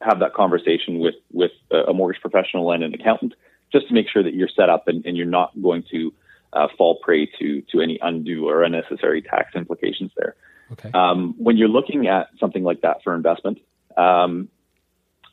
have 0.00 0.20
that 0.20 0.32
conversation 0.34 0.98
with 0.98 1.16
with 1.32 1.52
a 1.70 1.92
mortgage 1.92 2.20
professional 2.20 2.72
and 2.72 2.82
an 2.82 2.94
accountant 2.94 3.34
just 3.72 3.88
to 3.88 3.94
make 3.94 4.08
sure 4.08 4.22
that 4.22 4.34
you're 4.34 4.48
set 4.48 4.68
up 4.68 4.88
and, 4.88 5.04
and 5.06 5.16
you're 5.16 5.26
not 5.26 5.50
going 5.60 5.84
to 5.90 6.12
uh, 6.52 6.68
fall 6.76 6.98
prey 7.02 7.26
to 7.38 7.62
to 7.72 7.80
any 7.80 7.98
undue 8.00 8.48
or 8.48 8.62
unnecessary 8.62 9.22
tax 9.22 9.54
implications 9.54 10.10
there. 10.16 10.34
Okay. 10.72 10.90
Um, 10.94 11.34
when 11.36 11.56
you're 11.56 11.68
looking 11.68 12.06
at 12.06 12.28
something 12.38 12.62
like 12.62 12.80
that 12.82 13.02
for 13.02 13.14
investment, 13.14 13.58
um, 13.96 14.48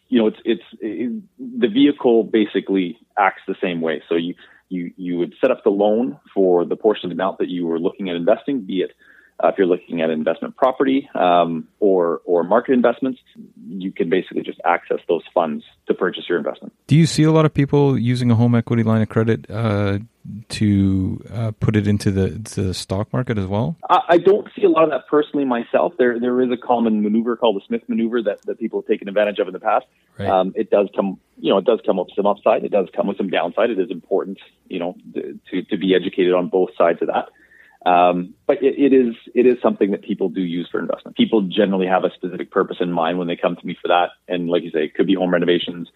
you 0.10 0.20
know, 0.20 0.28
it's 0.28 0.40
it's 0.46 0.64
it, 0.80 1.22
the 1.40 1.68
vehicle 1.68 2.24
basically 2.24 2.98
acts 3.18 3.42
the 3.48 3.56
same 3.62 3.82
way. 3.82 4.02
So 4.08 4.16
you 4.16 4.36
you 4.70 4.92
you 4.98 5.18
would 5.18 5.34
set 5.42 5.52
up 5.52 5.64
the 5.64 5.70
loan 5.70 6.20
for 6.34 6.66
the 6.66 6.76
portion 6.76 7.10
of 7.12 7.16
the 7.16 7.22
amount 7.22 7.40
that 7.40 7.50
you 7.50 7.66
were 7.66 7.80
looking 7.80 8.10
at 8.10 8.16
investing, 8.16 8.62
be 8.62 8.82
it 8.82 8.92
uh, 9.44 9.50
if 9.50 9.56
you're 9.58 9.68
looking 9.68 10.02
at 10.02 10.10
investment 10.10 10.56
property 10.56 11.10
um, 11.14 11.68
or 11.80 12.22
or 12.26 12.44
market 12.44 12.74
investments, 12.74 13.20
you 13.68 13.92
can 13.92 14.10
basically 14.10 14.42
just 14.42 14.60
access 14.66 14.98
those 15.08 15.22
funds 15.34 15.64
to 15.88 15.94
purchase 15.94 16.24
your 16.28 16.40
investment. 16.40 16.74
Do 16.88 16.96
you 16.96 17.06
see 17.06 17.24
a 17.24 17.32
lot 17.32 17.46
of 17.46 17.54
people 17.54 18.00
using 18.00 18.32
a 18.32 18.36
home 18.36 18.56
equity 18.56 18.82
line 18.82 19.04
of 19.04 19.10
credit 19.10 19.50
uh, 19.50 20.00
to 20.50 21.24
uh, 21.32 21.52
put 21.60 21.76
it 21.76 21.88
into 21.88 22.10
the, 22.10 22.30
the 22.56 22.74
stock 22.74 23.14
market 23.14 23.38
as 23.38 23.46
well? 23.46 23.78
I, 23.88 24.00
I, 24.10 24.18
don't 24.18 24.48
see 24.56 24.64
a 24.64 24.70
lot 24.70 24.84
of 24.84 24.90
that 24.90 25.08
personally 25.08 25.46
myself. 25.46 25.94
There 26.00 26.20
there 26.20 26.42
is 26.42 26.50
a 26.52 26.58
common 26.58 27.04
maneuver 27.04 27.38
called 27.38 27.58
the 27.58 27.62
Smith 27.68 27.84
maneuver 27.88 28.24
that, 28.24 28.42
that 28.48 28.60
people 28.60 28.82
have 28.82 28.88
taken 28.88 29.08
advantage 29.08 29.38
of 29.38 29.48
in 29.48 29.54
the 29.54 29.60
past. 29.60 29.86
Right. 30.18 30.28
Um, 30.28 30.54
it 30.56 30.72
does 30.72 30.90
come 30.96 31.20
you 31.38 31.52
know 31.52 31.60
it 31.60 31.66
does 31.66 31.80
come 31.86 31.98
with 31.98 32.10
some 32.16 32.26
upside. 32.26 32.64
It 32.64 32.72
does 32.72 32.88
come 32.96 33.06
with 33.06 33.18
some 33.18 33.30
downside. 33.30 33.70
It 33.70 33.78
is 33.78 33.92
important 33.92 34.40
you 34.68 34.80
know 34.80 34.96
to 35.14 35.62
to 35.62 35.78
be 35.78 35.94
educated 35.94 36.34
on 36.34 36.50
both 36.50 36.72
sides 36.76 37.04
of 37.04 37.10
that. 37.10 37.30
Um, 37.86 38.34
but 38.48 38.62
it, 38.64 38.76
it 38.78 38.94
is 38.94 39.16
it 39.34 39.46
is 39.46 39.58
something 39.62 39.92
that 39.92 40.02
people 40.02 40.30
do 40.30 40.42
use 40.42 40.68
for 40.70 40.80
investment. 40.80 41.16
People 41.16 41.44
generally 41.44 41.88
have 41.88 42.04
a 42.04 42.12
specific 42.14 42.52
purpose 42.52 42.78
in 42.80 42.92
mind 42.92 43.18
when 43.18 43.28
they 43.28 43.36
come 43.36 43.56
to 43.56 43.66
me 43.66 43.78
for 43.82 43.88
that, 43.88 44.10
and 44.28 44.50
like 44.50 44.64
you 44.64 44.72
say, 44.72 44.86
it 44.86 44.96
could 44.96 45.08
be 45.08 45.16
home 45.16 45.32
renovations. 45.32 45.90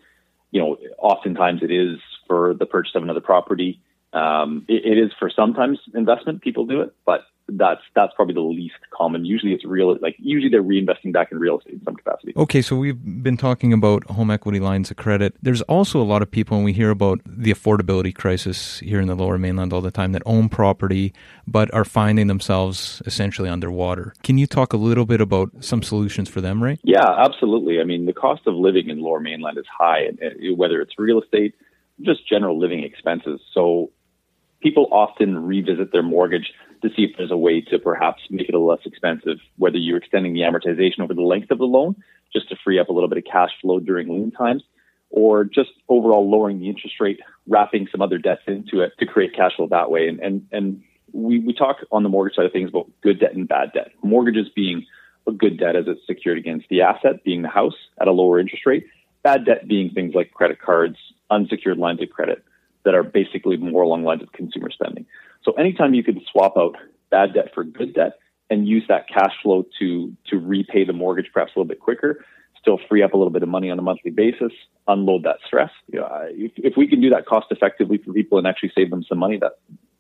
You 0.52 0.62
know, 0.62 0.78
oftentimes 0.98 1.64
it 1.64 1.72
is 1.72 2.00
for 2.28 2.54
the 2.54 2.66
purchase 2.66 2.94
of 2.96 3.04
another 3.04 3.22
property. 3.22 3.82
Um, 4.14 4.66
it, 4.68 4.86
it 4.86 4.98
is 4.98 5.12
for 5.18 5.30
sometimes 5.30 5.80
investment. 5.94 6.42
People 6.42 6.66
do 6.66 6.82
it, 6.82 6.94
but 7.06 7.22
that's 7.54 7.82
that's 7.96 8.14
probably 8.14 8.34
the 8.34 8.40
least 8.42 8.76
common. 8.92 9.26
Usually, 9.26 9.52
it's 9.54 9.66
real. 9.66 9.98
Like 10.02 10.16
usually, 10.20 10.50
they're 10.50 10.64
reinvesting 10.64 11.12
back 11.12 11.32
in 11.32 11.40
real 11.40 11.60
estate 11.60 11.74
in 11.74 11.84
some 11.84 11.96
capacity. 11.96 12.34
Okay, 12.36 12.62
so 12.62 12.76
we've 12.76 13.24
been 13.24 13.36
talking 13.36 13.74
about 13.74 14.04
home 14.06 14.32
equity 14.32 14.60
lines 14.60 14.92
of 14.92 14.98
credit. 14.98 15.36
There's 15.42 15.62
also 15.64 16.02
a 16.02 16.04
lot 16.04 16.22
of 16.22 16.32
people, 16.32 16.58
when 16.58 16.64
we 16.66 16.74
hear 16.74 16.90
about 16.90 17.20
the 17.26 17.52
affordability 17.52 18.14
crisis 18.14 18.80
here 18.80 19.02
in 19.02 19.08
the 19.08 19.16
Lower 19.16 19.38
Mainland 19.38 19.74
all 19.74 19.82
the 19.82 19.92
time, 19.92 20.12
that 20.14 20.22
own 20.26 20.50
property 20.50 21.14
but 21.48 21.74
are 21.74 21.84
finding 21.84 22.28
themselves 22.28 23.02
essentially 23.06 23.50
underwater. 23.50 24.14
Can 24.24 24.38
you 24.38 24.48
talk 24.48 24.72
a 24.72 24.78
little 24.78 25.06
bit 25.06 25.20
about 25.20 25.50
some 25.60 25.84
solutions 25.84 26.30
for 26.30 26.40
them, 26.42 26.64
right? 26.64 26.80
Yeah, 26.84 27.10
absolutely. 27.18 27.82
I 27.82 27.84
mean, 27.84 28.06
the 28.06 28.14
cost 28.14 28.44
of 28.46 28.56
living 28.56 28.90
in 28.90 29.02
Lower 29.02 29.20
Mainland 29.20 29.58
is 29.58 29.66
high, 29.68 30.10
whether 30.56 30.80
it's 30.82 30.94
real 30.98 31.22
estate, 31.22 31.56
just 32.02 32.28
general 32.28 32.58
living 32.58 32.84
expenses. 32.84 33.42
So 33.54 33.92
people 34.62 34.88
often 34.92 35.46
revisit 35.46 35.92
their 35.92 36.04
mortgage 36.04 36.54
to 36.82 36.90
see 36.90 37.04
if 37.04 37.12
there's 37.18 37.32
a 37.32 37.38
way 37.38 37.62
to 37.62 37.80
perhaps 37.80 38.22
make 38.30 38.50
it 38.50 38.56
a 38.56 38.60
less 38.60 38.80
expensive, 38.86 39.38
whether 39.58 39.78
you're 39.78 39.98
extending 39.98 40.34
the 40.34 40.42
amortization 40.42 41.00
over 41.02 41.14
the 41.14 41.22
length 41.22 41.52
of 41.52 41.58
the 41.58 41.66
loan 41.66 41.96
just 42.34 42.50
to 42.50 42.56
free 42.64 42.80
up 42.80 42.90
a 42.90 42.94
little 42.94 43.10
bit 43.10 43.18
of 43.18 43.26
cash 43.30 43.52
flow 43.62 43.80
during 43.80 44.08
lean 44.08 44.32
times, 44.32 44.64
or 45.10 45.44
just 45.44 45.70
overall 45.90 46.30
lowering 46.30 46.60
the 46.60 46.70
interest 46.70 46.96
rate, 47.00 47.20
wrapping 47.48 47.88
some 47.92 48.02
other 48.02 48.18
debts 48.18 48.44
into 48.48 48.82
it 48.82 48.94
to 49.00 49.06
create 49.06 49.36
cash 49.36 49.52
flow 49.56 49.68
that 49.68 49.92
way. 49.92 50.08
And 50.08 50.20
and 50.20 50.48
and 50.52 50.84
we, 51.12 51.40
we 51.40 51.54
talk 51.54 51.78
on 51.92 52.04
the 52.04 52.10
mortgage 52.10 52.36
side 52.36 52.46
of 52.46 52.54
things 52.54 52.70
about 52.70 52.90
good 53.02 53.20
debt 53.20 53.34
and 53.34 53.48
bad 53.48 53.74
debt. 53.74 53.92
Mortgages 54.02 54.48
being 54.56 54.86
a 55.28 55.32
good 55.32 55.60
debt 55.60 55.76
as 55.76 55.86
it's 55.88 56.00
secured 56.08 56.38
against 56.38 56.68
the 56.70 56.82
asset, 56.82 57.24
being 57.26 57.42
the 57.42 57.50
house 57.50 57.76
at 58.00 58.08
a 58.08 58.12
lower 58.12 58.40
interest 58.40 58.66
rate. 58.66 58.88
Bad 59.24 59.46
debt 59.46 59.68
being 59.68 59.92
things 59.92 60.16
like 60.16 60.32
credit 60.32 60.60
cards, 60.62 60.96
unsecured 61.30 61.78
lines 61.78 62.02
of 62.02 62.10
credit 62.10 62.44
that 62.84 62.96
are 62.96 63.04
basically 63.04 63.58
more 63.58 63.84
along 63.84 64.04
lines 64.04 64.22
of 64.22 64.32
consumer 64.32 64.70
spending. 64.72 65.06
So 65.44 65.54
anytime 65.54 65.94
you 65.94 66.04
can 66.04 66.22
swap 66.32 66.54
out 66.58 66.76
bad 67.10 67.34
debt 67.34 67.50
for 67.54 67.64
good 67.64 67.94
debt 67.94 68.20
and 68.50 68.68
use 68.68 68.84
that 68.90 69.08
cash 69.08 69.34
flow 69.42 69.66
to 69.80 70.16
to 70.30 70.38
repay 70.38 70.86
the 70.86 70.94
mortgage 70.94 71.28
perhaps 71.34 71.52
a 71.56 71.60
little 71.60 71.68
bit 71.68 71.80
quicker, 71.80 72.24
still 72.60 72.80
free 72.88 73.02
up 73.02 73.14
a 73.14 73.18
little 73.18 73.32
bit 73.32 73.44
of 73.44 73.50
money 73.50 73.70
on 73.70 73.80
a 73.80 73.82
monthly 73.82 74.12
basis, 74.12 74.52
unload 74.88 75.24
that 75.24 75.38
stress. 75.46 75.72
You 75.92 76.00
know, 76.00 76.10
if, 76.30 76.52
if 76.58 76.74
we 76.78 76.88
can 76.88 77.02
do 77.02 77.10
that 77.10 77.26
cost 77.26 77.48
effectively 77.50 77.98
for 77.98 78.14
people 78.14 78.38
and 78.38 78.48
actually 78.48 78.72
save 78.76 78.90
them 78.90 79.04
some 79.08 79.18
money, 79.18 79.38
that 79.40 79.54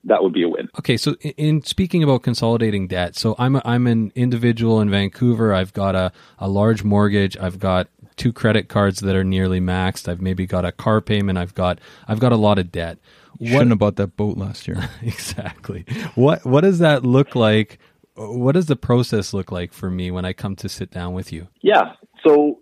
that 0.03 0.23
would 0.23 0.33
be 0.33 0.43
a 0.43 0.49
win. 0.49 0.67
Okay, 0.79 0.97
so 0.97 1.13
in 1.37 1.61
speaking 1.63 2.03
about 2.03 2.23
consolidating 2.23 2.87
debt, 2.87 3.15
so 3.15 3.35
I'm 3.37 3.55
a, 3.55 3.61
I'm 3.63 3.87
an 3.87 4.11
individual 4.15 4.81
in 4.81 4.89
Vancouver. 4.89 5.53
I've 5.53 5.73
got 5.73 5.95
a, 5.95 6.11
a 6.39 6.47
large 6.47 6.83
mortgage. 6.83 7.37
I've 7.37 7.59
got 7.59 7.87
two 8.15 8.33
credit 8.33 8.69
cards 8.69 8.99
that 9.01 9.15
are 9.15 9.23
nearly 9.23 9.59
maxed. 9.59 10.07
I've 10.07 10.21
maybe 10.21 10.45
got 10.45 10.65
a 10.65 10.71
car 10.71 11.01
payment. 11.01 11.37
I've 11.37 11.53
got 11.53 11.79
I've 12.07 12.19
got 12.19 12.31
a 12.31 12.37
lot 12.37 12.59
of 12.59 12.71
debt. 12.71 12.97
You 13.39 13.53
what, 13.53 13.59
shouldn't 13.59 13.71
have 13.71 13.79
bought 13.79 13.95
that 13.95 14.15
boat 14.17 14.37
last 14.37 14.67
year. 14.67 14.89
exactly. 15.01 15.85
What 16.15 16.45
what 16.45 16.61
does 16.61 16.79
that 16.79 17.03
look 17.03 17.35
like? 17.35 17.79
What 18.15 18.53
does 18.53 18.65
the 18.65 18.75
process 18.75 19.33
look 19.33 19.51
like 19.51 19.73
for 19.73 19.89
me 19.89 20.11
when 20.11 20.25
I 20.25 20.33
come 20.33 20.55
to 20.57 20.69
sit 20.69 20.91
down 20.91 21.13
with 21.13 21.31
you? 21.31 21.47
Yeah. 21.61 21.93
So 22.25 22.59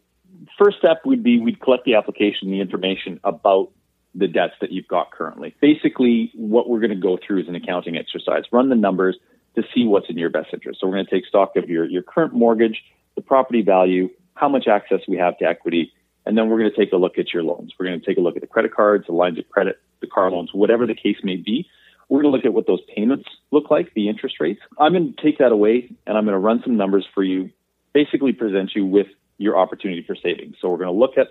first 0.57 0.77
step 0.77 1.01
would 1.05 1.23
be 1.23 1.39
we'd 1.39 1.59
collect 1.59 1.85
the 1.85 1.95
application, 1.95 2.51
the 2.51 2.61
information 2.61 3.19
about 3.23 3.71
the 4.15 4.27
debts 4.27 4.53
that 4.61 4.71
you've 4.71 4.87
got 4.87 5.11
currently. 5.11 5.55
Basically, 5.61 6.31
what 6.35 6.69
we're 6.69 6.79
going 6.79 6.89
to 6.91 6.95
go 6.95 7.17
through 7.25 7.41
is 7.41 7.47
an 7.47 7.55
accounting 7.55 7.97
exercise. 7.97 8.43
Run 8.51 8.69
the 8.69 8.75
numbers 8.75 9.17
to 9.55 9.63
see 9.73 9.85
what's 9.85 10.09
in 10.09 10.17
your 10.17 10.29
best 10.29 10.49
interest. 10.53 10.79
So 10.79 10.87
we're 10.87 10.95
going 10.95 11.05
to 11.05 11.11
take 11.11 11.25
stock 11.25 11.55
of 11.55 11.69
your, 11.69 11.85
your 11.85 12.03
current 12.03 12.33
mortgage, 12.33 12.83
the 13.15 13.21
property 13.21 13.61
value, 13.61 14.09
how 14.39 14.47
much 14.47 14.67
access 14.67 15.01
we 15.07 15.17
have 15.17 15.37
to 15.39 15.45
equity, 15.45 15.91
and 16.25 16.37
then 16.37 16.49
we're 16.49 16.59
going 16.59 16.71
to 16.71 16.77
take 16.77 16.93
a 16.93 16.97
look 16.97 17.17
at 17.17 17.33
your 17.33 17.43
loans. 17.43 17.73
We're 17.77 17.87
going 17.87 17.99
to 17.99 18.05
take 18.05 18.17
a 18.17 18.21
look 18.21 18.35
at 18.35 18.41
the 18.41 18.47
credit 18.47 18.73
cards, 18.73 19.05
the 19.07 19.13
lines 19.13 19.37
of 19.37 19.49
credit, 19.49 19.79
the 19.99 20.07
car 20.07 20.31
loans, 20.31 20.51
whatever 20.53 20.87
the 20.87 20.95
case 20.95 21.17
may 21.23 21.35
be. 21.35 21.67
We're 22.07 22.21
going 22.21 22.31
to 22.31 22.37
look 22.37 22.45
at 22.45 22.53
what 22.53 22.65
those 22.65 22.81
payments 22.95 23.27
look 23.51 23.69
like, 23.69 23.93
the 23.93 24.09
interest 24.09 24.39
rates. 24.39 24.61
I'm 24.79 24.93
going 24.93 25.13
to 25.13 25.21
take 25.21 25.37
that 25.39 25.51
away 25.51 25.89
and 26.07 26.17
I'm 26.17 26.25
going 26.25 26.33
to 26.33 26.39
run 26.39 26.61
some 26.63 26.77
numbers 26.77 27.05
for 27.13 27.23
you, 27.23 27.51
basically 27.93 28.33
present 28.33 28.71
you 28.75 28.85
with 28.85 29.07
your 29.37 29.57
opportunity 29.57 30.03
for 30.07 30.15
savings. 30.15 30.55
So 30.59 30.69
we're 30.69 30.77
going 30.77 30.93
to 30.93 30.99
look 30.99 31.17
at 31.17 31.27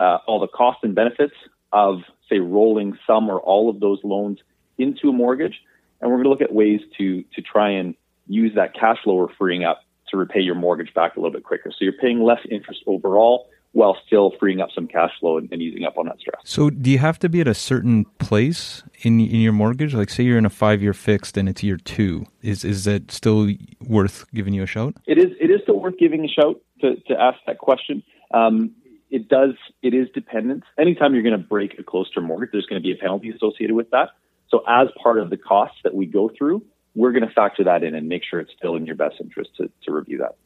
uh, 0.00 0.18
all 0.26 0.40
the 0.40 0.48
costs 0.48 0.82
and 0.82 0.94
benefits 0.94 1.34
of, 1.72 2.00
say, 2.30 2.38
rolling 2.38 2.96
some 3.06 3.28
or 3.28 3.38
all 3.40 3.68
of 3.68 3.80
those 3.80 3.98
loans 4.02 4.38
into 4.78 5.08
a 5.08 5.12
mortgage. 5.12 5.60
and 6.00 6.10
we're 6.10 6.16
going 6.16 6.24
to 6.24 6.30
look 6.30 6.40
at 6.40 6.52
ways 6.52 6.80
to 6.98 7.22
to 7.34 7.42
try 7.42 7.70
and 7.70 7.94
use 8.26 8.54
that 8.54 8.74
cash 8.74 8.98
flow 9.04 9.14
we're 9.14 9.34
freeing 9.34 9.64
up 9.64 9.84
to 10.14 10.18
repay 10.18 10.40
your 10.40 10.54
mortgage 10.54 10.92
back 10.94 11.16
a 11.16 11.20
little 11.20 11.32
bit 11.32 11.44
quicker. 11.44 11.70
So 11.70 11.78
you're 11.80 11.92
paying 12.00 12.22
less 12.22 12.40
interest 12.50 12.80
overall 12.86 13.48
while 13.72 13.96
still 14.06 14.32
freeing 14.38 14.60
up 14.60 14.68
some 14.72 14.86
cash 14.86 15.10
flow 15.18 15.36
and, 15.36 15.48
and, 15.50 15.60
easing 15.60 15.84
up 15.84 15.98
on 15.98 16.06
that 16.06 16.18
stress. 16.20 16.40
So, 16.44 16.70
do 16.70 16.90
you 16.90 16.98
have 16.98 17.18
to 17.18 17.28
be 17.28 17.40
at 17.40 17.48
a 17.48 17.54
certain 17.54 18.04
place 18.18 18.84
in 19.02 19.18
in 19.20 19.40
your 19.40 19.52
mortgage? 19.52 19.94
Like, 19.94 20.10
say 20.10 20.22
you're 20.22 20.38
in 20.38 20.46
a 20.46 20.50
five 20.50 20.80
year 20.80 20.94
fixed 20.94 21.36
and 21.36 21.48
it's 21.48 21.62
year 21.62 21.76
two, 21.76 22.26
is 22.40 22.64
is 22.64 22.84
that 22.84 23.10
still 23.10 23.50
worth 23.80 24.26
giving 24.32 24.54
you 24.54 24.62
a 24.62 24.66
shout? 24.66 24.94
It 25.06 25.18
is. 25.18 25.32
It 25.40 25.50
is 25.50 25.60
still 25.64 25.80
worth 25.80 25.98
giving 25.98 26.24
a 26.24 26.28
shout 26.28 26.60
to 26.80 26.94
to 27.08 27.20
ask 27.20 27.38
that 27.46 27.58
question. 27.58 28.04
Um, 28.32 28.76
it 29.10 29.28
does. 29.28 29.54
It 29.82 29.92
is 29.92 30.08
dependent. 30.14 30.62
Anytime 30.78 31.14
you're 31.14 31.24
going 31.24 31.40
to 31.40 31.46
break 31.46 31.76
a 31.78 31.82
close 31.82 32.08
term 32.12 32.24
mortgage, 32.24 32.50
there's 32.52 32.66
going 32.66 32.80
to 32.80 32.86
be 32.86 32.92
a 32.92 32.96
penalty 32.96 33.30
associated 33.30 33.74
with 33.74 33.90
that. 33.90 34.10
So, 34.50 34.62
as 34.68 34.88
part 35.02 35.18
of 35.18 35.30
the 35.30 35.36
costs 35.36 35.78
that 35.82 35.94
we 35.94 36.06
go 36.06 36.30
through, 36.36 36.62
we're 36.94 37.12
going 37.12 37.26
to 37.26 37.34
factor 37.34 37.64
that 37.64 37.82
in 37.82 37.94
and 37.94 38.08
make 38.08 38.22
sure 38.28 38.40
it's 38.40 38.52
still 38.56 38.76
in 38.76 38.86
your 38.86 38.94
best 38.94 39.16
interest 39.20 39.50
to, 39.56 39.70
to 39.84 39.92
review 39.92 40.18
that. 40.18 40.36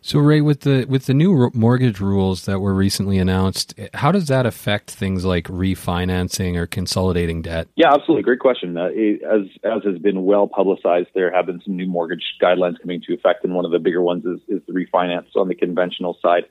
So, 0.00 0.20
Ray, 0.20 0.40
with 0.40 0.60
the 0.60 0.86
with 0.88 1.06
the 1.06 1.14
new 1.14 1.50
mortgage 1.52 2.00
rules 2.00 2.44
that 2.44 2.60
were 2.60 2.72
recently 2.72 3.18
announced, 3.18 3.74
how 3.94 4.12
does 4.12 4.28
that 4.28 4.46
affect 4.46 4.90
things 4.90 5.24
like 5.24 5.44
refinancing 5.44 6.56
or 6.56 6.66
consolidating 6.66 7.42
debt? 7.42 7.68
Yeah, 7.74 7.92
absolutely, 7.92 8.22
great 8.22 8.38
question. 8.38 8.76
Uh, 8.76 8.86
as 8.86 9.42
as 9.64 9.82
has 9.84 9.98
been 9.98 10.24
well 10.24 10.46
publicized, 10.46 11.08
there 11.14 11.34
have 11.34 11.46
been 11.46 11.60
some 11.64 11.76
new 11.76 11.86
mortgage 11.86 12.22
guidelines 12.40 12.80
coming 12.80 13.02
to 13.06 13.14
effect, 13.14 13.44
and 13.44 13.54
one 13.54 13.64
of 13.64 13.72
the 13.72 13.80
bigger 13.80 14.00
ones 14.00 14.24
is, 14.24 14.40
is 14.48 14.62
the 14.66 14.72
refinance 14.72 15.26
on 15.34 15.48
the 15.48 15.54
conventional 15.54 16.16
side. 16.22 16.44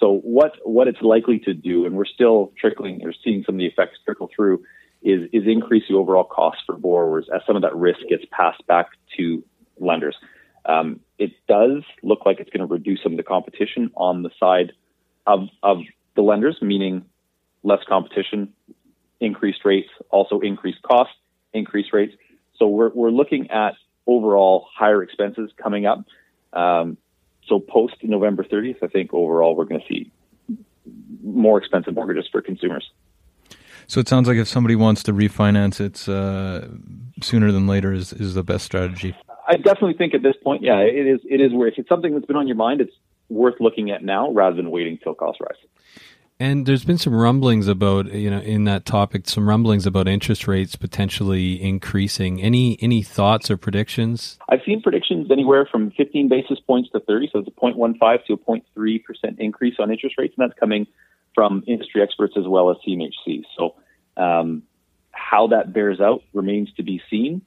So, 0.00 0.18
what 0.18 0.56
what 0.64 0.88
it's 0.88 1.00
likely 1.00 1.38
to 1.40 1.54
do, 1.54 1.86
and 1.86 1.96
we're 1.96 2.04
still 2.04 2.52
trickling 2.60 3.02
or 3.04 3.12
seeing 3.24 3.44
some 3.44 3.54
of 3.54 3.58
the 3.60 3.66
effects 3.66 3.98
trickle 4.04 4.28
through 4.34 4.64
is, 5.08 5.30
is 5.32 5.44
increase 5.46 5.84
the 5.88 5.94
overall 5.94 6.24
cost 6.24 6.58
for 6.66 6.76
borrowers 6.76 7.28
as 7.34 7.40
some 7.46 7.56
of 7.56 7.62
that 7.62 7.74
risk 7.74 8.00
gets 8.10 8.24
passed 8.30 8.64
back 8.66 8.90
to 9.16 9.42
lenders. 9.80 10.14
Um, 10.66 11.00
it 11.18 11.32
does 11.48 11.82
look 12.02 12.26
like 12.26 12.40
it's 12.40 12.50
going 12.50 12.66
to 12.66 12.72
reduce 12.72 13.02
some 13.02 13.12
of 13.12 13.16
the 13.16 13.22
competition 13.22 13.90
on 13.94 14.22
the 14.22 14.30
side 14.38 14.72
of, 15.26 15.48
of 15.62 15.78
the 16.14 16.20
lenders, 16.20 16.58
meaning 16.60 17.06
less 17.62 17.80
competition, 17.88 18.52
increased 19.18 19.64
rates, 19.64 19.88
also 20.10 20.40
increased 20.40 20.82
costs, 20.82 21.14
increased 21.54 21.94
rates. 21.94 22.14
So 22.58 22.68
we're, 22.68 22.90
we're 22.90 23.10
looking 23.10 23.50
at 23.50 23.76
overall 24.06 24.66
higher 24.76 25.02
expenses 25.02 25.50
coming 25.56 25.86
up. 25.86 26.04
Um, 26.52 26.98
so 27.46 27.60
post 27.60 27.94
November 28.02 28.44
30th, 28.44 28.82
I 28.82 28.88
think 28.88 29.14
overall 29.14 29.56
we're 29.56 29.64
going 29.64 29.80
to 29.80 29.86
see 29.86 30.12
more 31.22 31.56
expensive 31.56 31.94
mortgages 31.94 32.28
for 32.30 32.42
consumers. 32.42 32.90
So 33.88 34.00
it 34.00 34.08
sounds 34.08 34.28
like 34.28 34.36
if 34.36 34.46
somebody 34.46 34.76
wants 34.76 35.02
to 35.04 35.12
refinance, 35.12 35.80
it's 35.80 36.08
uh, 36.08 36.68
sooner 37.22 37.50
than 37.50 37.66
later 37.66 37.92
is, 37.92 38.12
is 38.12 38.34
the 38.34 38.44
best 38.44 38.66
strategy. 38.66 39.16
I 39.48 39.56
definitely 39.56 39.94
think 39.94 40.12
at 40.12 40.22
this 40.22 40.36
point, 40.44 40.62
yeah, 40.62 40.80
it 40.80 41.06
is. 41.06 41.20
It 41.24 41.40
is 41.40 41.54
where 41.54 41.68
if 41.68 41.74
it's 41.78 41.88
something 41.88 42.12
that's 42.12 42.26
been 42.26 42.36
on 42.36 42.46
your 42.46 42.56
mind, 42.56 42.82
it's 42.82 42.92
worth 43.30 43.54
looking 43.60 43.90
at 43.90 44.04
now 44.04 44.30
rather 44.30 44.54
than 44.54 44.70
waiting 44.70 44.98
till 45.02 45.14
costs 45.14 45.40
rise. 45.40 45.58
And 46.38 46.66
there's 46.66 46.84
been 46.84 46.98
some 46.98 47.14
rumblings 47.14 47.66
about, 47.66 48.12
you 48.12 48.30
know, 48.30 48.38
in 48.40 48.64
that 48.64 48.84
topic, 48.84 49.28
some 49.28 49.48
rumblings 49.48 49.86
about 49.86 50.06
interest 50.06 50.46
rates 50.46 50.76
potentially 50.76 51.60
increasing. 51.60 52.42
Any 52.42 52.78
any 52.82 53.02
thoughts 53.02 53.50
or 53.50 53.56
predictions? 53.56 54.38
I've 54.50 54.60
seen 54.66 54.82
predictions 54.82 55.30
anywhere 55.32 55.66
from 55.66 55.92
15 55.92 56.28
basis 56.28 56.60
points 56.60 56.90
to 56.90 57.00
30, 57.00 57.30
so 57.32 57.38
it's 57.40 57.48
a 57.48 57.50
0.15 57.52 58.26
to 58.26 58.34
a 58.34 58.36
0.3 58.36 59.04
percent 59.04 59.40
increase 59.40 59.76
on 59.78 59.90
interest 59.90 60.16
rates, 60.18 60.34
and 60.38 60.48
that's 60.48 60.58
coming 60.60 60.86
from 61.34 61.64
industry 61.66 62.02
experts 62.02 62.34
as 62.36 62.46
well 62.46 62.70
as 62.70 62.76
CMHC. 62.86 63.44
So 63.56 63.74
um, 64.16 64.62
how 65.12 65.48
that 65.48 65.72
bears 65.72 66.00
out 66.00 66.22
remains 66.32 66.72
to 66.76 66.82
be 66.82 67.00
seen, 67.10 67.42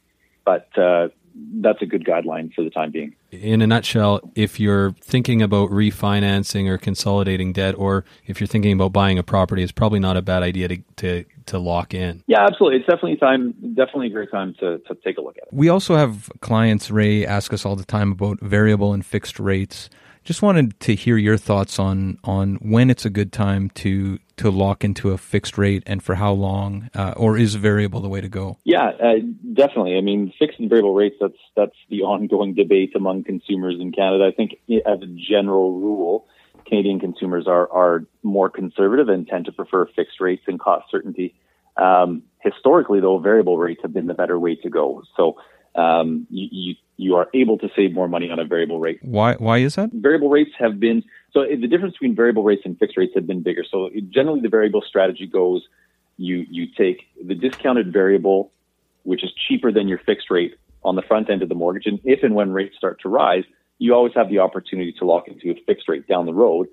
but 0.46 0.70
uh, 0.78 1.10
that's 1.36 1.82
a 1.82 1.86
good 1.86 2.06
guideline 2.06 2.54
for 2.54 2.64
the 2.64 2.70
time 2.70 2.92
being. 2.92 3.16
In 3.32 3.62
a 3.62 3.68
nutshell, 3.68 4.20
if 4.36 4.60
you're 4.60 4.92
thinking 5.02 5.42
about 5.42 5.70
refinancing 5.70 6.68
or 6.68 6.78
consolidating 6.78 7.54
debt, 7.54 7.76
or 7.78 8.04
if 8.26 8.40
you're 8.40 8.48
thinking 8.48 8.74
about 8.74 8.92
buying 8.92 9.18
a 9.18 9.24
property, 9.24 9.64
it's 9.64 9.72
probably 9.72 10.00
not 10.00 10.18
a 10.18 10.22
bad 10.22 10.44
idea 10.44 10.68
to 10.68 10.78
to, 10.98 11.26
to 11.48 11.60
lock 11.60 11.94
in. 11.94 12.24
Yeah, 12.28 12.46
absolutely. 12.46 12.80
It's 12.80 12.88
definitely 12.88 13.18
time, 13.18 13.54
definitely 13.74 14.08
a 14.08 14.12
great 14.12 14.32
time 14.32 14.54
to, 14.60 14.80
to 14.80 14.96
take 15.04 15.18
a 15.18 15.22
look 15.22 15.38
at 15.38 15.48
it. 15.48 15.54
We 15.54 15.70
also 15.70 15.96
have 15.96 16.30
clients, 16.42 16.92
Ray, 16.92 17.26
ask 17.26 17.54
us 17.54 17.66
all 17.66 17.76
the 17.76 17.86
time 17.86 18.12
about 18.12 18.40
variable 18.42 18.94
and 18.94 19.06
fixed 19.06 19.40
rates. 19.40 19.90
Just 20.24 20.42
wanted 20.44 20.80
to 20.82 20.96
hear 20.96 21.18
your 21.18 21.38
thoughts 21.38 21.80
on 21.80 22.20
on 22.24 22.56
when 22.56 22.90
it's 22.90 23.06
a 23.06 23.10
good 23.10 23.32
time 23.32 23.72
to 23.72 24.20
to 24.38 24.52
lock 24.52 24.84
into 24.84 25.12
a 25.12 25.18
fixed 25.18 25.58
rate 25.58 25.84
and 25.86 26.02
for 26.04 26.16
how 26.16 26.32
long, 26.32 26.90
uh, 26.96 27.14
or 27.18 27.38
is 27.38 27.56
variable 27.56 28.02
the 28.02 28.10
way 28.10 28.22
to 28.22 28.30
go? 28.30 28.58
Yeah, 28.64 28.90
uh, 28.90 29.16
definitely. 29.54 29.98
I 29.98 30.02
mean, 30.02 30.32
fixed 30.38 30.60
and 30.60 30.70
variable 30.70 30.94
rates 30.94 31.16
that's 31.20 31.38
that's 31.56 31.76
the 31.90 32.02
ongoing 32.02 32.54
debate 32.54 32.96
among 32.96 33.24
consumers 33.24 33.76
in 33.80 33.92
Canada. 33.92 34.26
I 34.26 34.32
think 34.32 34.58
as 34.86 35.02
a 35.02 35.08
general 35.08 35.80
rule, 35.80 36.28
Canadian 36.68 37.00
consumers 37.00 37.48
are 37.48 37.72
are 37.72 38.06
more 38.22 38.50
conservative 38.50 39.10
and 39.10 39.28
tend 39.28 39.46
to 39.46 39.52
prefer 39.52 39.88
fixed 39.96 40.20
rates 40.20 40.44
and 40.48 40.60
cost 40.60 40.86
certainty. 40.92 41.34
Um, 41.78 42.24
historically, 42.40 43.00
though, 43.00 43.18
variable 43.18 43.58
rates 43.58 43.82
have 43.82 43.94
been 43.94 44.08
the 44.08 44.14
better 44.14 44.38
way 44.38 44.56
to 44.56 44.70
go. 44.70 45.04
So 45.18 45.38
um, 45.76 46.28
you, 46.30 46.48
you, 46.52 46.76
you 47.02 47.16
are 47.16 47.28
able 47.34 47.58
to 47.58 47.68
save 47.76 47.94
more 47.94 48.08
money 48.08 48.30
on 48.30 48.38
a 48.38 48.46
variable 48.46 48.80
rate. 48.80 49.00
Why 49.02 49.34
why 49.34 49.58
is 49.58 49.76
that? 49.76 49.90
Variable 49.92 50.30
rates 50.30 50.52
have 50.60 50.80
been 50.80 51.04
so 51.34 51.46
the 51.50 51.68
difference 51.68 51.94
between 51.94 52.16
variable 52.16 52.44
rates 52.44 52.62
and 52.64 52.78
fixed 52.78 52.96
rates 52.96 53.14
have 53.16 53.26
been 53.26 53.42
bigger. 53.42 53.64
So 53.70 53.90
generally, 54.10 54.42
the 54.42 54.50
variable 54.50 54.84
strategy 54.88 55.26
goes 55.26 55.68
you 56.18 56.46
you 56.50 56.68
take 56.78 57.08
the 57.26 57.34
discounted 57.34 57.92
variable, 57.92 58.52
which 59.04 59.24
is 59.24 59.32
cheaper 59.48 59.72
than 59.72 59.88
your 59.88 59.98
fixed 59.98 60.30
rate 60.30 60.56
on 60.84 60.96
the 60.96 61.02
front 61.02 61.30
end 61.30 61.42
of 61.42 61.50
the 61.50 61.56
mortgage, 61.56 61.88
and 61.88 62.00
if 62.04 62.24
and 62.24 62.36
when 62.36 62.52
rates 62.52 62.76
start 62.78 63.02
to 63.02 63.10
rise, 63.10 63.44
you 63.80 63.96
always 63.96 64.14
have 64.16 64.30
the 64.30 64.40
opportunity 64.40 64.94
to 65.00 65.06
lock 65.06 65.28
into 65.28 65.50
a 65.50 65.56
fixed 65.66 65.90
rate 65.90 66.08
down 66.08 66.28
the 66.28 66.34
road, 66.34 66.68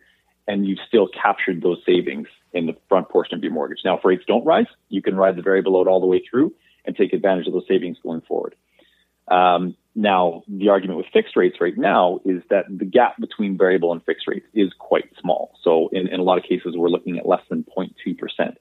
and 0.46 0.66
you've 0.66 0.78
still 0.86 1.08
captured 1.08 1.62
those 1.62 1.78
savings 1.86 2.28
in 2.52 2.66
the 2.66 2.76
front 2.88 3.08
portion 3.08 3.34
of 3.36 3.42
your 3.42 3.52
mortgage. 3.52 3.80
Now, 3.84 3.96
if 3.96 4.04
rates 4.04 4.24
don't 4.26 4.44
rise, 4.44 4.66
you 4.88 5.00
can 5.00 5.16
ride 5.16 5.36
the 5.36 5.42
variable 5.42 5.72
load 5.72 5.88
all 5.88 6.00
the 6.00 6.06
way 6.06 6.22
through 6.30 6.54
and 6.84 6.96
take 6.96 7.12
advantage 7.12 7.46
of 7.46 7.52
those 7.54 7.68
savings 7.68 7.98
going 8.02 8.22
forward. 8.22 8.54
Um, 9.30 9.76
now, 9.98 10.44
the 10.46 10.68
argument 10.68 10.98
with 10.98 11.06
fixed 11.12 11.34
rates 11.34 11.56
right 11.60 11.76
now 11.76 12.20
is 12.24 12.40
that 12.50 12.66
the 12.70 12.84
gap 12.84 13.16
between 13.18 13.58
variable 13.58 13.90
and 13.90 14.00
fixed 14.04 14.28
rates 14.28 14.46
is 14.54 14.72
quite 14.78 15.10
small. 15.20 15.58
So, 15.64 15.88
in, 15.90 16.06
in 16.06 16.20
a 16.20 16.22
lot 16.22 16.38
of 16.38 16.44
cases, 16.44 16.76
we're 16.76 16.88
looking 16.88 17.18
at 17.18 17.26
less 17.26 17.40
than 17.50 17.64
0.2%. 17.76 18.54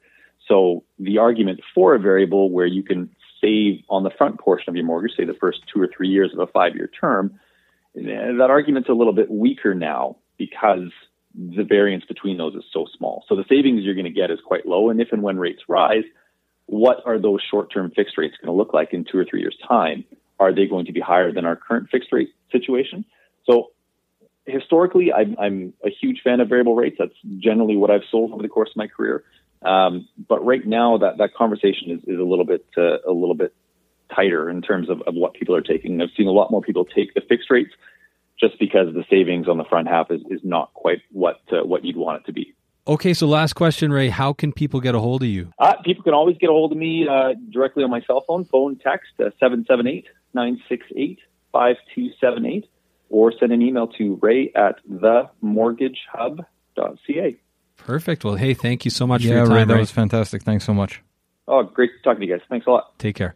So, 0.48 0.84
the 0.98 1.20
argument 1.20 1.60
for 1.76 1.94
a 1.94 2.00
variable 2.00 2.50
where 2.50 2.66
you 2.66 2.82
can 2.82 3.12
save 3.40 3.84
on 3.88 4.02
the 4.02 4.10
front 4.10 4.40
portion 4.40 4.72
of 4.72 4.76
your 4.76 4.86
mortgage, 4.86 5.12
say 5.16 5.26
the 5.26 5.36
first 5.36 5.60
two 5.72 5.80
or 5.80 5.88
three 5.96 6.08
years 6.08 6.32
of 6.34 6.40
a 6.40 6.48
five 6.48 6.76
year 6.76 6.90
term, 7.00 7.40
eh, 7.96 8.02
that 8.04 8.48
argument's 8.50 8.90
a 8.90 8.94
little 8.94 9.14
bit 9.14 9.30
weaker 9.30 9.76
now 9.76 10.18
because 10.40 10.90
the 11.36 11.64
variance 11.64 12.04
between 12.06 12.40
those 12.40 12.56
is 12.56 12.64
so 12.74 12.88
small. 12.98 13.26
So, 13.30 13.36
the 13.36 13.46
savings 13.48 13.84
you're 13.84 13.94
going 13.94 14.06
to 14.06 14.12
get 14.12 14.32
is 14.32 14.40
quite 14.44 14.66
low. 14.66 14.90
And 14.90 15.00
if 15.00 15.10
and 15.12 15.22
when 15.22 15.38
rates 15.38 15.62
rise, 15.68 16.06
what 16.66 16.98
are 17.06 17.20
those 17.20 17.42
short 17.52 17.72
term 17.72 17.92
fixed 17.96 18.18
rates 18.18 18.38
going 18.42 18.52
to 18.52 18.58
look 18.58 18.74
like 18.74 18.92
in 18.92 19.06
two 19.06 19.20
or 19.20 19.26
three 19.30 19.42
years' 19.42 19.58
time? 19.68 20.04
Are 20.40 20.54
they 20.54 20.68
going 20.68 20.86
to 20.86 20.92
be 20.92 21.00
higher 21.00 21.32
than 21.32 21.46
our 21.46 21.56
current 21.56 21.90
fixed 21.90 22.12
rate 22.12 22.30
situation? 22.52 23.06
So 23.46 23.72
historically, 24.46 25.12
I'm, 25.14 25.36
I'm 25.40 25.74
a 25.86 25.90
huge 25.90 26.22
fan 26.24 26.40
of 26.40 26.50
variable 26.50 26.76
rates. 26.76 26.98
That's 27.00 27.14
generally 27.38 27.76
what 27.76 27.92
I've 27.92 28.04
sold 28.10 28.32
over 28.32 28.42
the 28.42 28.50
course 28.50 28.70
of 28.70 28.78
my 28.78 28.88
career. 28.88 29.24
Um, 29.64 30.08
but 30.28 30.46
right 30.46 30.66
now, 30.66 30.98
that, 30.98 31.18
that 31.18 31.34
conversation 31.34 31.92
is, 31.92 32.00
is 32.08 32.20
a 32.20 32.24
little 32.24 32.46
bit 32.46 32.66
uh, 32.78 33.00
a 33.08 33.12
little 33.12 33.36
bit 33.36 33.54
tighter 34.16 34.50
in 34.50 34.62
terms 34.62 34.90
of, 34.90 35.02
of 35.02 35.16
what 35.16 35.34
people 35.34 35.56
are 35.56 35.62
taking. 35.62 36.02
I've 36.02 36.10
seen 36.16 36.28
a 36.28 36.32
lot 36.32 36.52
more 36.52 36.62
people 36.62 36.86
take 36.86 37.14
the 37.14 37.22
fixed 37.28 37.50
rates 37.50 37.72
just 38.40 38.60
because 38.60 38.94
the 38.94 39.04
savings 39.10 39.48
on 39.48 39.58
the 39.58 39.66
front 39.66 39.88
half 39.88 40.12
is, 40.12 40.22
is 40.30 40.42
not 40.44 40.74
quite 40.74 41.02
what 41.12 41.42
uh, 41.52 41.66
what 41.66 41.84
you'd 41.84 41.98
want 41.98 42.22
it 42.22 42.26
to 42.28 42.34
be. 42.34 42.54
Okay, 42.88 43.14
so 43.14 43.28
last 43.28 43.54
question, 43.54 43.92
Ray. 43.92 44.08
How 44.10 44.32
can 44.32 44.54
people 44.54 44.80
get 44.80 44.96
a 44.96 45.00
hold 45.00 45.24
of 45.24 45.28
you? 45.28 45.52
Uh, 45.60 45.74
people 45.84 46.04
can 46.04 46.14
always 46.14 46.38
get 46.38 46.50
a 46.50 46.54
hold 46.54 46.72
of 46.72 46.78
me 46.78 47.06
uh, 47.06 47.34
directly 47.52 47.84
on 47.84 47.90
my 47.90 48.02
cell 48.02 48.24
phone, 48.26 48.46
phone, 48.46 48.78
text, 48.78 49.10
uh, 49.20 49.32
778 49.40 50.06
968 50.38 51.20
5278, 51.52 52.70
or 53.10 53.34
send 53.38 53.52
an 53.52 53.62
email 53.62 53.88
to 53.88 54.18
ray 54.22 54.50
at 54.56 54.80
themortgagehub.ca. 54.90 57.36
Perfect. 57.78 58.24
Well, 58.24 58.36
hey, 58.36 58.54
thank 58.54 58.86
you 58.86 58.92
so 58.92 59.08
much 59.08 59.24
yeah, 59.24 59.30
for 59.30 59.36
your 59.36 59.48
time. 59.48 59.56
Ray, 59.56 59.66
that 59.66 59.74
Ray. 59.74 59.80
was 59.80 59.92
fantastic. 59.92 60.44
Thanks 60.44 60.66
so 60.66 60.74
much. 60.74 61.02
Oh, 61.48 61.64
great 61.64 61.92
talking 62.04 62.22
to 62.22 62.28
you 62.28 62.38
guys. 62.38 62.46
Thanks 62.50 62.68
a 62.68 62.72
lot. 62.72 62.98
Take 63.00 63.16
care. 63.16 63.36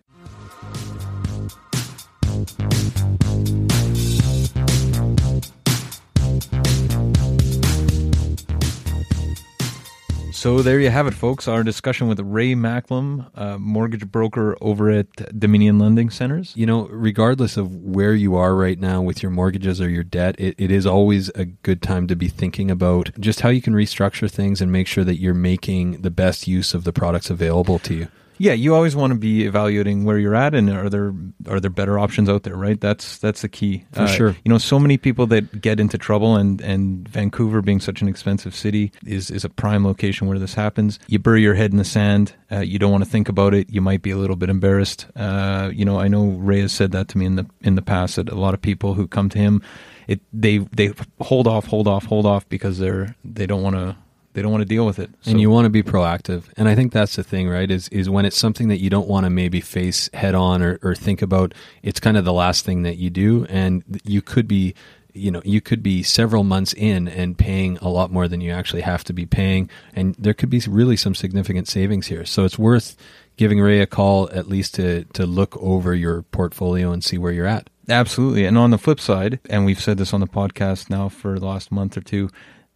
So 10.41 10.63
there 10.63 10.79
you 10.79 10.89
have 10.89 11.05
it, 11.05 11.13
folks. 11.13 11.47
Our 11.47 11.61
discussion 11.61 12.07
with 12.07 12.19
Ray 12.19 12.55
Macklem, 12.55 13.29
uh, 13.35 13.59
mortgage 13.59 14.07
broker 14.07 14.57
over 14.59 14.89
at 14.89 15.39
Dominion 15.39 15.77
Lending 15.77 16.09
Centers. 16.09 16.51
You 16.57 16.65
know, 16.65 16.87
regardless 16.87 17.57
of 17.57 17.75
where 17.75 18.15
you 18.15 18.35
are 18.35 18.55
right 18.55 18.79
now 18.79 19.03
with 19.03 19.21
your 19.21 19.29
mortgages 19.29 19.79
or 19.79 19.87
your 19.87 20.03
debt, 20.03 20.33
it, 20.39 20.55
it 20.57 20.71
is 20.71 20.87
always 20.87 21.29
a 21.35 21.45
good 21.45 21.83
time 21.83 22.07
to 22.07 22.15
be 22.15 22.27
thinking 22.27 22.71
about 22.71 23.11
just 23.19 23.41
how 23.41 23.49
you 23.49 23.61
can 23.61 23.75
restructure 23.75 24.31
things 24.31 24.61
and 24.61 24.71
make 24.71 24.87
sure 24.87 25.03
that 25.03 25.19
you're 25.19 25.35
making 25.35 26.01
the 26.01 26.09
best 26.09 26.47
use 26.47 26.73
of 26.73 26.85
the 26.85 26.91
products 26.91 27.29
available 27.29 27.77
to 27.77 27.93
you. 27.93 28.07
Yeah, 28.41 28.53
you 28.53 28.73
always 28.73 28.95
want 28.95 29.13
to 29.13 29.19
be 29.19 29.45
evaluating 29.45 30.03
where 30.03 30.17
you're 30.17 30.33
at, 30.33 30.55
and 30.55 30.67
are 30.71 30.89
there 30.89 31.13
are 31.47 31.59
there 31.59 31.69
better 31.69 31.99
options 31.99 32.27
out 32.27 32.41
there, 32.41 32.55
right? 32.55 32.81
That's 32.81 33.19
that's 33.19 33.43
the 33.43 33.47
key 33.47 33.85
For 33.91 34.07
sure. 34.07 34.35
You 34.43 34.49
know, 34.49 34.57
so 34.57 34.79
many 34.79 34.97
people 34.97 35.27
that 35.27 35.61
get 35.61 35.79
into 35.79 35.99
trouble, 35.99 36.35
and 36.35 36.59
and 36.59 37.07
Vancouver 37.07 37.61
being 37.61 37.79
such 37.79 38.01
an 38.01 38.07
expensive 38.07 38.55
city 38.55 38.93
is 39.05 39.29
is 39.29 39.45
a 39.45 39.49
prime 39.49 39.85
location 39.85 40.27
where 40.27 40.39
this 40.39 40.55
happens. 40.55 40.97
You 41.05 41.19
bury 41.19 41.43
your 41.43 41.53
head 41.53 41.69
in 41.69 41.77
the 41.77 41.85
sand. 41.85 42.33
Uh, 42.51 42.61
you 42.61 42.79
don't 42.79 42.91
want 42.91 43.03
to 43.03 43.09
think 43.09 43.29
about 43.29 43.53
it. 43.53 43.69
You 43.69 43.79
might 43.79 44.01
be 44.01 44.09
a 44.09 44.17
little 44.17 44.35
bit 44.35 44.49
embarrassed. 44.49 45.05
Uh, 45.15 45.69
you 45.71 45.85
know, 45.85 45.99
I 45.99 46.07
know 46.07 46.25
Ray 46.25 46.61
has 46.61 46.71
said 46.71 46.93
that 46.93 47.09
to 47.09 47.19
me 47.19 47.27
in 47.27 47.35
the 47.35 47.45
in 47.61 47.75
the 47.75 47.83
past 47.83 48.15
that 48.15 48.27
a 48.27 48.33
lot 48.35 48.55
of 48.55 48.61
people 48.61 48.95
who 48.95 49.07
come 49.07 49.29
to 49.29 49.37
him, 49.37 49.61
it 50.07 50.19
they 50.33 50.57
they 50.57 50.93
hold 51.19 51.45
off, 51.45 51.67
hold 51.67 51.87
off, 51.87 52.05
hold 52.05 52.25
off 52.25 52.49
because 52.49 52.79
they're 52.79 53.15
they 53.23 53.45
don't 53.45 53.61
want 53.61 53.75
to 53.75 53.97
they 54.33 54.41
don't 54.41 54.51
want 54.51 54.61
to 54.61 54.67
deal 54.67 54.85
with 54.85 54.99
it. 54.99 55.09
So- 55.21 55.31
and 55.31 55.41
you 55.41 55.49
want 55.49 55.65
to 55.65 55.69
be 55.69 55.83
proactive. 55.83 56.43
And 56.57 56.67
i 56.67 56.75
think 56.75 56.91
that's 56.91 57.15
the 57.15 57.23
thing 57.23 57.49
right 57.49 57.69
is 57.69 57.87
is 57.89 58.09
when 58.09 58.25
it's 58.25 58.37
something 58.37 58.67
that 58.69 58.79
you 58.79 58.89
don't 58.89 59.07
want 59.07 59.25
to 59.25 59.29
maybe 59.29 59.61
face 59.61 60.09
head 60.13 60.35
on 60.35 60.61
or, 60.61 60.79
or 60.81 60.95
think 60.95 61.21
about 61.21 61.53
it's 61.83 61.99
kind 61.99 62.17
of 62.17 62.25
the 62.25 62.33
last 62.33 62.65
thing 62.65 62.83
that 62.83 62.97
you 62.97 63.09
do. 63.09 63.45
And 63.49 63.83
you 64.03 64.21
could 64.21 64.47
be 64.47 64.73
you 65.13 65.29
know 65.29 65.41
you 65.43 65.59
could 65.59 65.83
be 65.83 66.03
several 66.03 66.43
months 66.43 66.73
in 66.73 67.07
and 67.07 67.37
paying 67.37 67.77
a 67.79 67.89
lot 67.89 68.11
more 68.11 68.27
than 68.29 68.39
you 68.39 68.51
actually 68.51 68.81
have 68.81 69.03
to 69.05 69.13
be 69.13 69.25
paying. 69.25 69.69
And 69.93 70.15
there 70.17 70.33
could 70.33 70.49
be 70.49 70.61
really 70.67 70.95
some 70.97 71.15
significant 71.15 71.67
savings 71.67 72.07
here. 72.07 72.25
So 72.25 72.45
it's 72.45 72.57
worth 72.59 72.95
giving 73.37 73.59
ray 73.59 73.81
a 73.81 73.87
call 73.87 74.29
at 74.31 74.47
least 74.47 74.75
to 74.75 75.03
to 75.13 75.25
look 75.25 75.57
over 75.57 75.93
your 75.93 76.21
portfolio 76.23 76.91
and 76.91 77.03
see 77.03 77.17
where 77.17 77.31
you're 77.31 77.47
at. 77.47 77.69
Absolutely. 77.89 78.45
And 78.45 78.57
on 78.57 78.71
the 78.71 78.77
flip 78.77 78.99
side, 78.99 79.39
and 79.49 79.65
we've 79.65 79.81
said 79.81 79.97
this 79.97 80.13
on 80.13 80.21
the 80.21 80.27
podcast 80.27 80.89
now 80.89 81.09
for 81.09 81.39
the 81.39 81.45
last 81.45 81.71
month 81.71 81.97
or 81.97 82.01
two, 82.01 82.29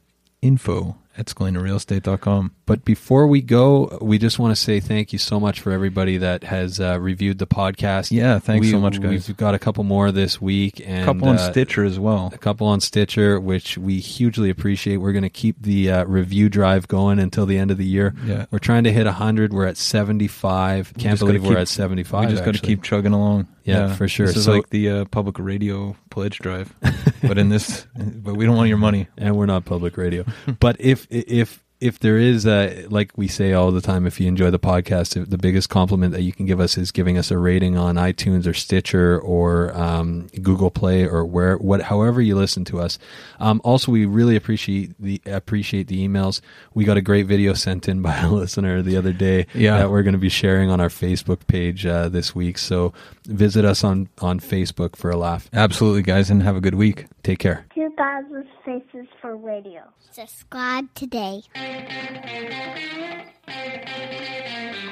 Info 0.43 0.97
at 1.21 1.27
scalinarealestate.com. 1.27 2.53
But 2.67 2.85
before 2.85 3.27
we 3.27 3.41
go, 3.43 3.99
we 4.01 4.19
just 4.19 4.39
want 4.39 4.55
to 4.55 4.61
say 4.61 4.81
thank 4.81 5.13
you 5.13 5.19
so 5.19 5.39
much 5.41 5.61
for 5.61 5.71
everybody 5.73 6.17
that 6.19 6.45
has 6.45 6.81
uh, 6.81 6.99
reviewed 7.01 7.39
the 7.39 7.47
podcast. 7.47 8.11
Yeah, 8.11 8.39
thanks 8.39 8.67
We- 8.67 8.71
so 8.73 8.81
much, 8.81 9.01
guys. 9.01 9.29
We've 9.29 9.37
got 9.37 9.55
a 9.55 9.59
couple 9.59 9.85
more 9.85 10.11
this 10.13 10.41
week. 10.41 10.81
And, 10.85 11.03
A 11.03 11.05
couple 11.05 11.29
on 11.29 11.37
uh, 11.37 11.51
Stitcher 11.51 11.85
as 11.85 11.99
well. 11.99 12.31
a 12.33 12.39
couple 12.39 12.67
on 12.67 12.81
Stitcher, 12.81 13.39
which 13.39 13.77
we 13.79 13.99
hugely 14.01 14.51
appreciate. 14.51 14.97
We're 14.99 15.13
going 15.13 15.23
to 15.23 15.29
keep 15.31 15.61
the 15.61 15.91
uh, 15.91 16.05
review 16.05 16.49
drive 16.49 16.89
going 16.89 17.19
until 17.19 17.47
the 17.47 17.59
end 17.59 17.71
of 17.71 17.79
the 17.79 17.85
year. 17.87 18.15
Yeah. 18.25 18.47
We're 18.51 18.59
trying 18.59 18.85
to 18.85 18.93
hit 18.93 19.07
100. 19.07 19.53
We're 19.53 19.67
at 19.67 19.77
75. 19.77 20.95
Can't 20.95 20.97
just 20.97 21.21
gotta 21.21 21.27
believe 21.33 21.43
we're 21.43 21.51
keep- 21.51 21.59
at 21.59 21.69
75. 21.69 22.25
We 22.27 22.33
just 22.33 22.45
got 22.45 22.55
to 22.55 22.61
keep 22.61 22.83
chugging 22.83 23.13
along. 23.13 23.47
Yeah, 23.65 23.95
for 23.95 24.09
sure. 24.09 24.27
This 24.27 24.37
is 24.37 24.45
So- 24.45 24.53
like 24.53 24.71
the 24.71 24.89
uh, 24.91 25.05
public 25.07 25.39
radio 25.39 25.97
pledge 26.11 26.39
drive, 26.39 26.75
but 27.23 27.39
in 27.39 27.49
this, 27.51 27.87
but 27.97 28.35
we 28.37 28.47
don't 28.47 28.57
want 28.57 28.69
your 28.69 28.79
money. 28.79 29.09
and 29.19 29.37
we're 29.37 29.47
not 29.47 29.65
public 29.65 29.97
radio. 29.97 30.25
but 30.61 30.77
if 30.81 31.07
if 31.11 31.63
if 31.81 31.99
there 31.99 32.19
is, 32.19 32.47
uh, 32.47 32.87
like 32.91 33.11
we 33.17 33.27
say 33.27 33.53
all 33.53 33.71
the 33.73 33.81
time, 33.81 34.07
if 34.07 34.21
you 34.21 34.29
enjoy 34.29 34.51
the 34.51 34.59
podcast, 34.59 35.29
the 35.29 35.39
biggest 35.39 35.69
compliment 35.71 36.13
that 36.13 36.23
you 36.23 36.33
can 36.33 36.45
give 36.47 36.61
us 36.61 36.77
is 36.77 36.91
giving 36.91 37.17
us 37.17 37.31
a 37.31 37.39
rating 37.39 37.77
on 37.79 37.97
iTunes 37.97 38.47
or 38.47 38.53
Stitcher 38.53 39.19
or 39.19 39.73
um, 39.75 40.27
Google 40.43 40.71
Play 40.71 41.07
or 41.07 41.25
where 41.25 41.57
what 41.57 41.83
however 41.83 42.21
you 42.21 42.37
listen 42.37 42.65
to 42.67 42.81
us. 42.81 42.99
Um, 43.39 43.61
also, 43.65 43.91
we 43.93 44.05
really 44.05 44.37
appreciate 44.37 44.93
the 45.01 45.21
appreciate 45.27 45.87
the 45.89 46.07
emails. 46.07 46.41
We 46.75 46.85
got 46.85 46.97
a 46.97 47.01
great 47.03 47.27
video 47.27 47.55
sent 47.55 47.89
in 47.89 48.03
by 48.03 48.17
a 48.21 48.31
listener 48.31 48.83
the 48.83 48.97
other 48.97 49.13
day 49.13 49.47
Yeah. 49.55 49.79
that 49.79 49.91
we're 49.91 50.03
going 50.03 50.13
to 50.13 50.19
be 50.19 50.29
sharing 50.29 50.71
on 50.71 50.81
our 50.81 50.89
Facebook 50.91 51.47
page 51.47 51.87
uh, 51.87 52.09
this 52.09 52.35
week. 52.35 52.59
So 52.59 52.93
visit 53.27 53.65
us 53.65 53.83
on 53.85 54.09
on 54.21 54.39
Facebook 54.41 54.97
for 54.97 55.11
a 55.11 55.17
laugh. 55.17 55.49
Absolutely, 55.53 56.03
guys, 56.03 56.29
and 56.31 56.43
have 56.43 56.57
a 56.57 56.61
good 56.61 56.75
week. 56.75 57.07
Take 57.23 57.39
care. 57.39 57.65
2000 57.75 58.47
Faces 58.65 59.07
for 59.21 59.37
Radio. 59.37 59.83
Subscribe 60.13 60.93
today. 60.95 61.43
Thank 61.71 61.91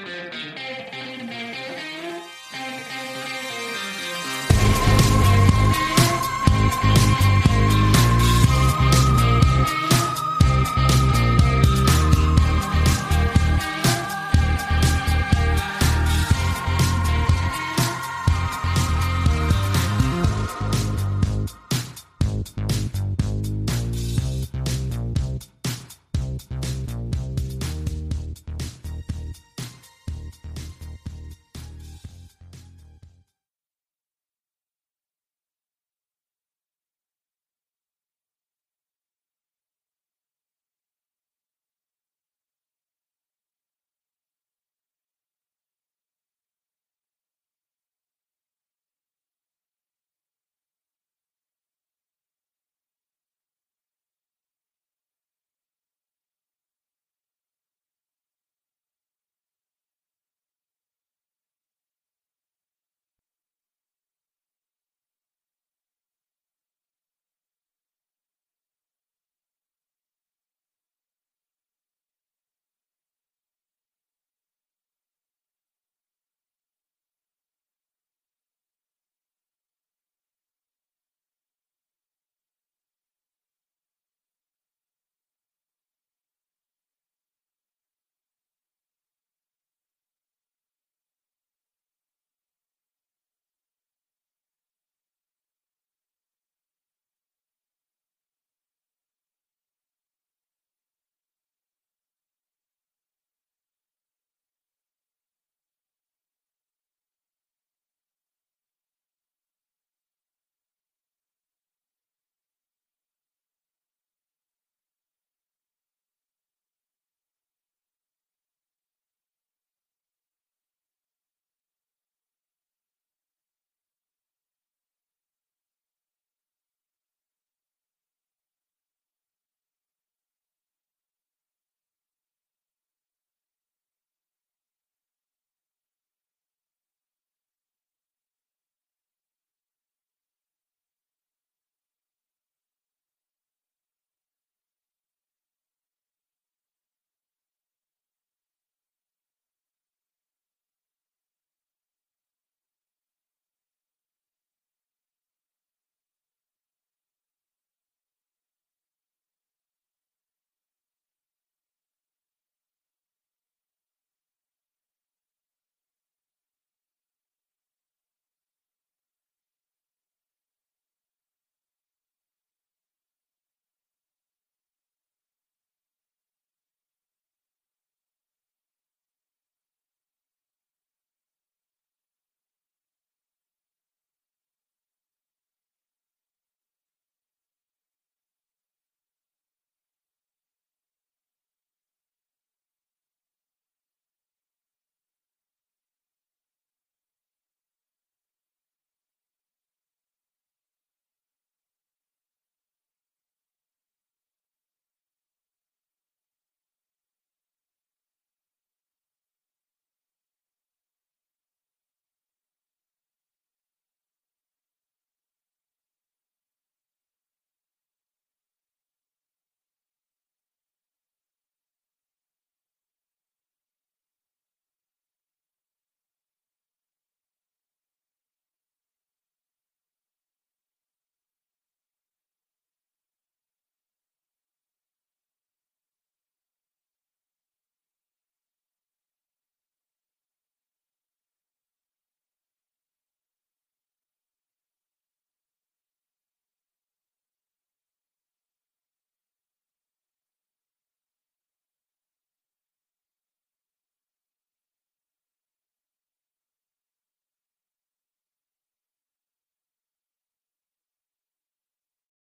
you. 0.06 0.07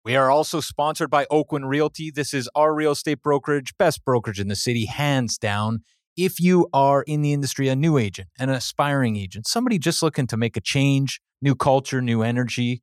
We 0.05 0.17
are 0.17 0.31
also 0.31 0.61
sponsored 0.61 1.11
by 1.11 1.27
Oakwyn 1.27 1.69
Realty. 1.69 2.11
This 2.11 2.33
is 2.33 2.49
our 2.55 2.75
real 2.75 2.93
estate 2.93 3.23
brokerage, 3.23 3.75
best 3.79 4.05
brokerage 4.05 4.41
in 4.41 4.49
the 4.49 4.57
city, 4.57 4.87
hands 4.87 5.37
down. 5.37 5.81
If 6.17 6.41
you 6.41 6.69
are 6.73 7.03
in 7.03 7.21
the 7.21 7.33
industry, 7.33 7.69
a 7.69 7.77
new 7.77 7.99
agent, 7.99 8.29
an 8.39 8.49
aspiring 8.49 9.17
agent, 9.17 9.47
somebody 9.47 9.79
just 9.79 10.03
looking 10.03 10.27
to 10.29 10.37
make 10.37 10.57
a 10.57 10.61
change, 10.61 11.21
new 11.43 11.55
culture, 11.55 12.01
new 12.01 12.23
energy, 12.23 12.83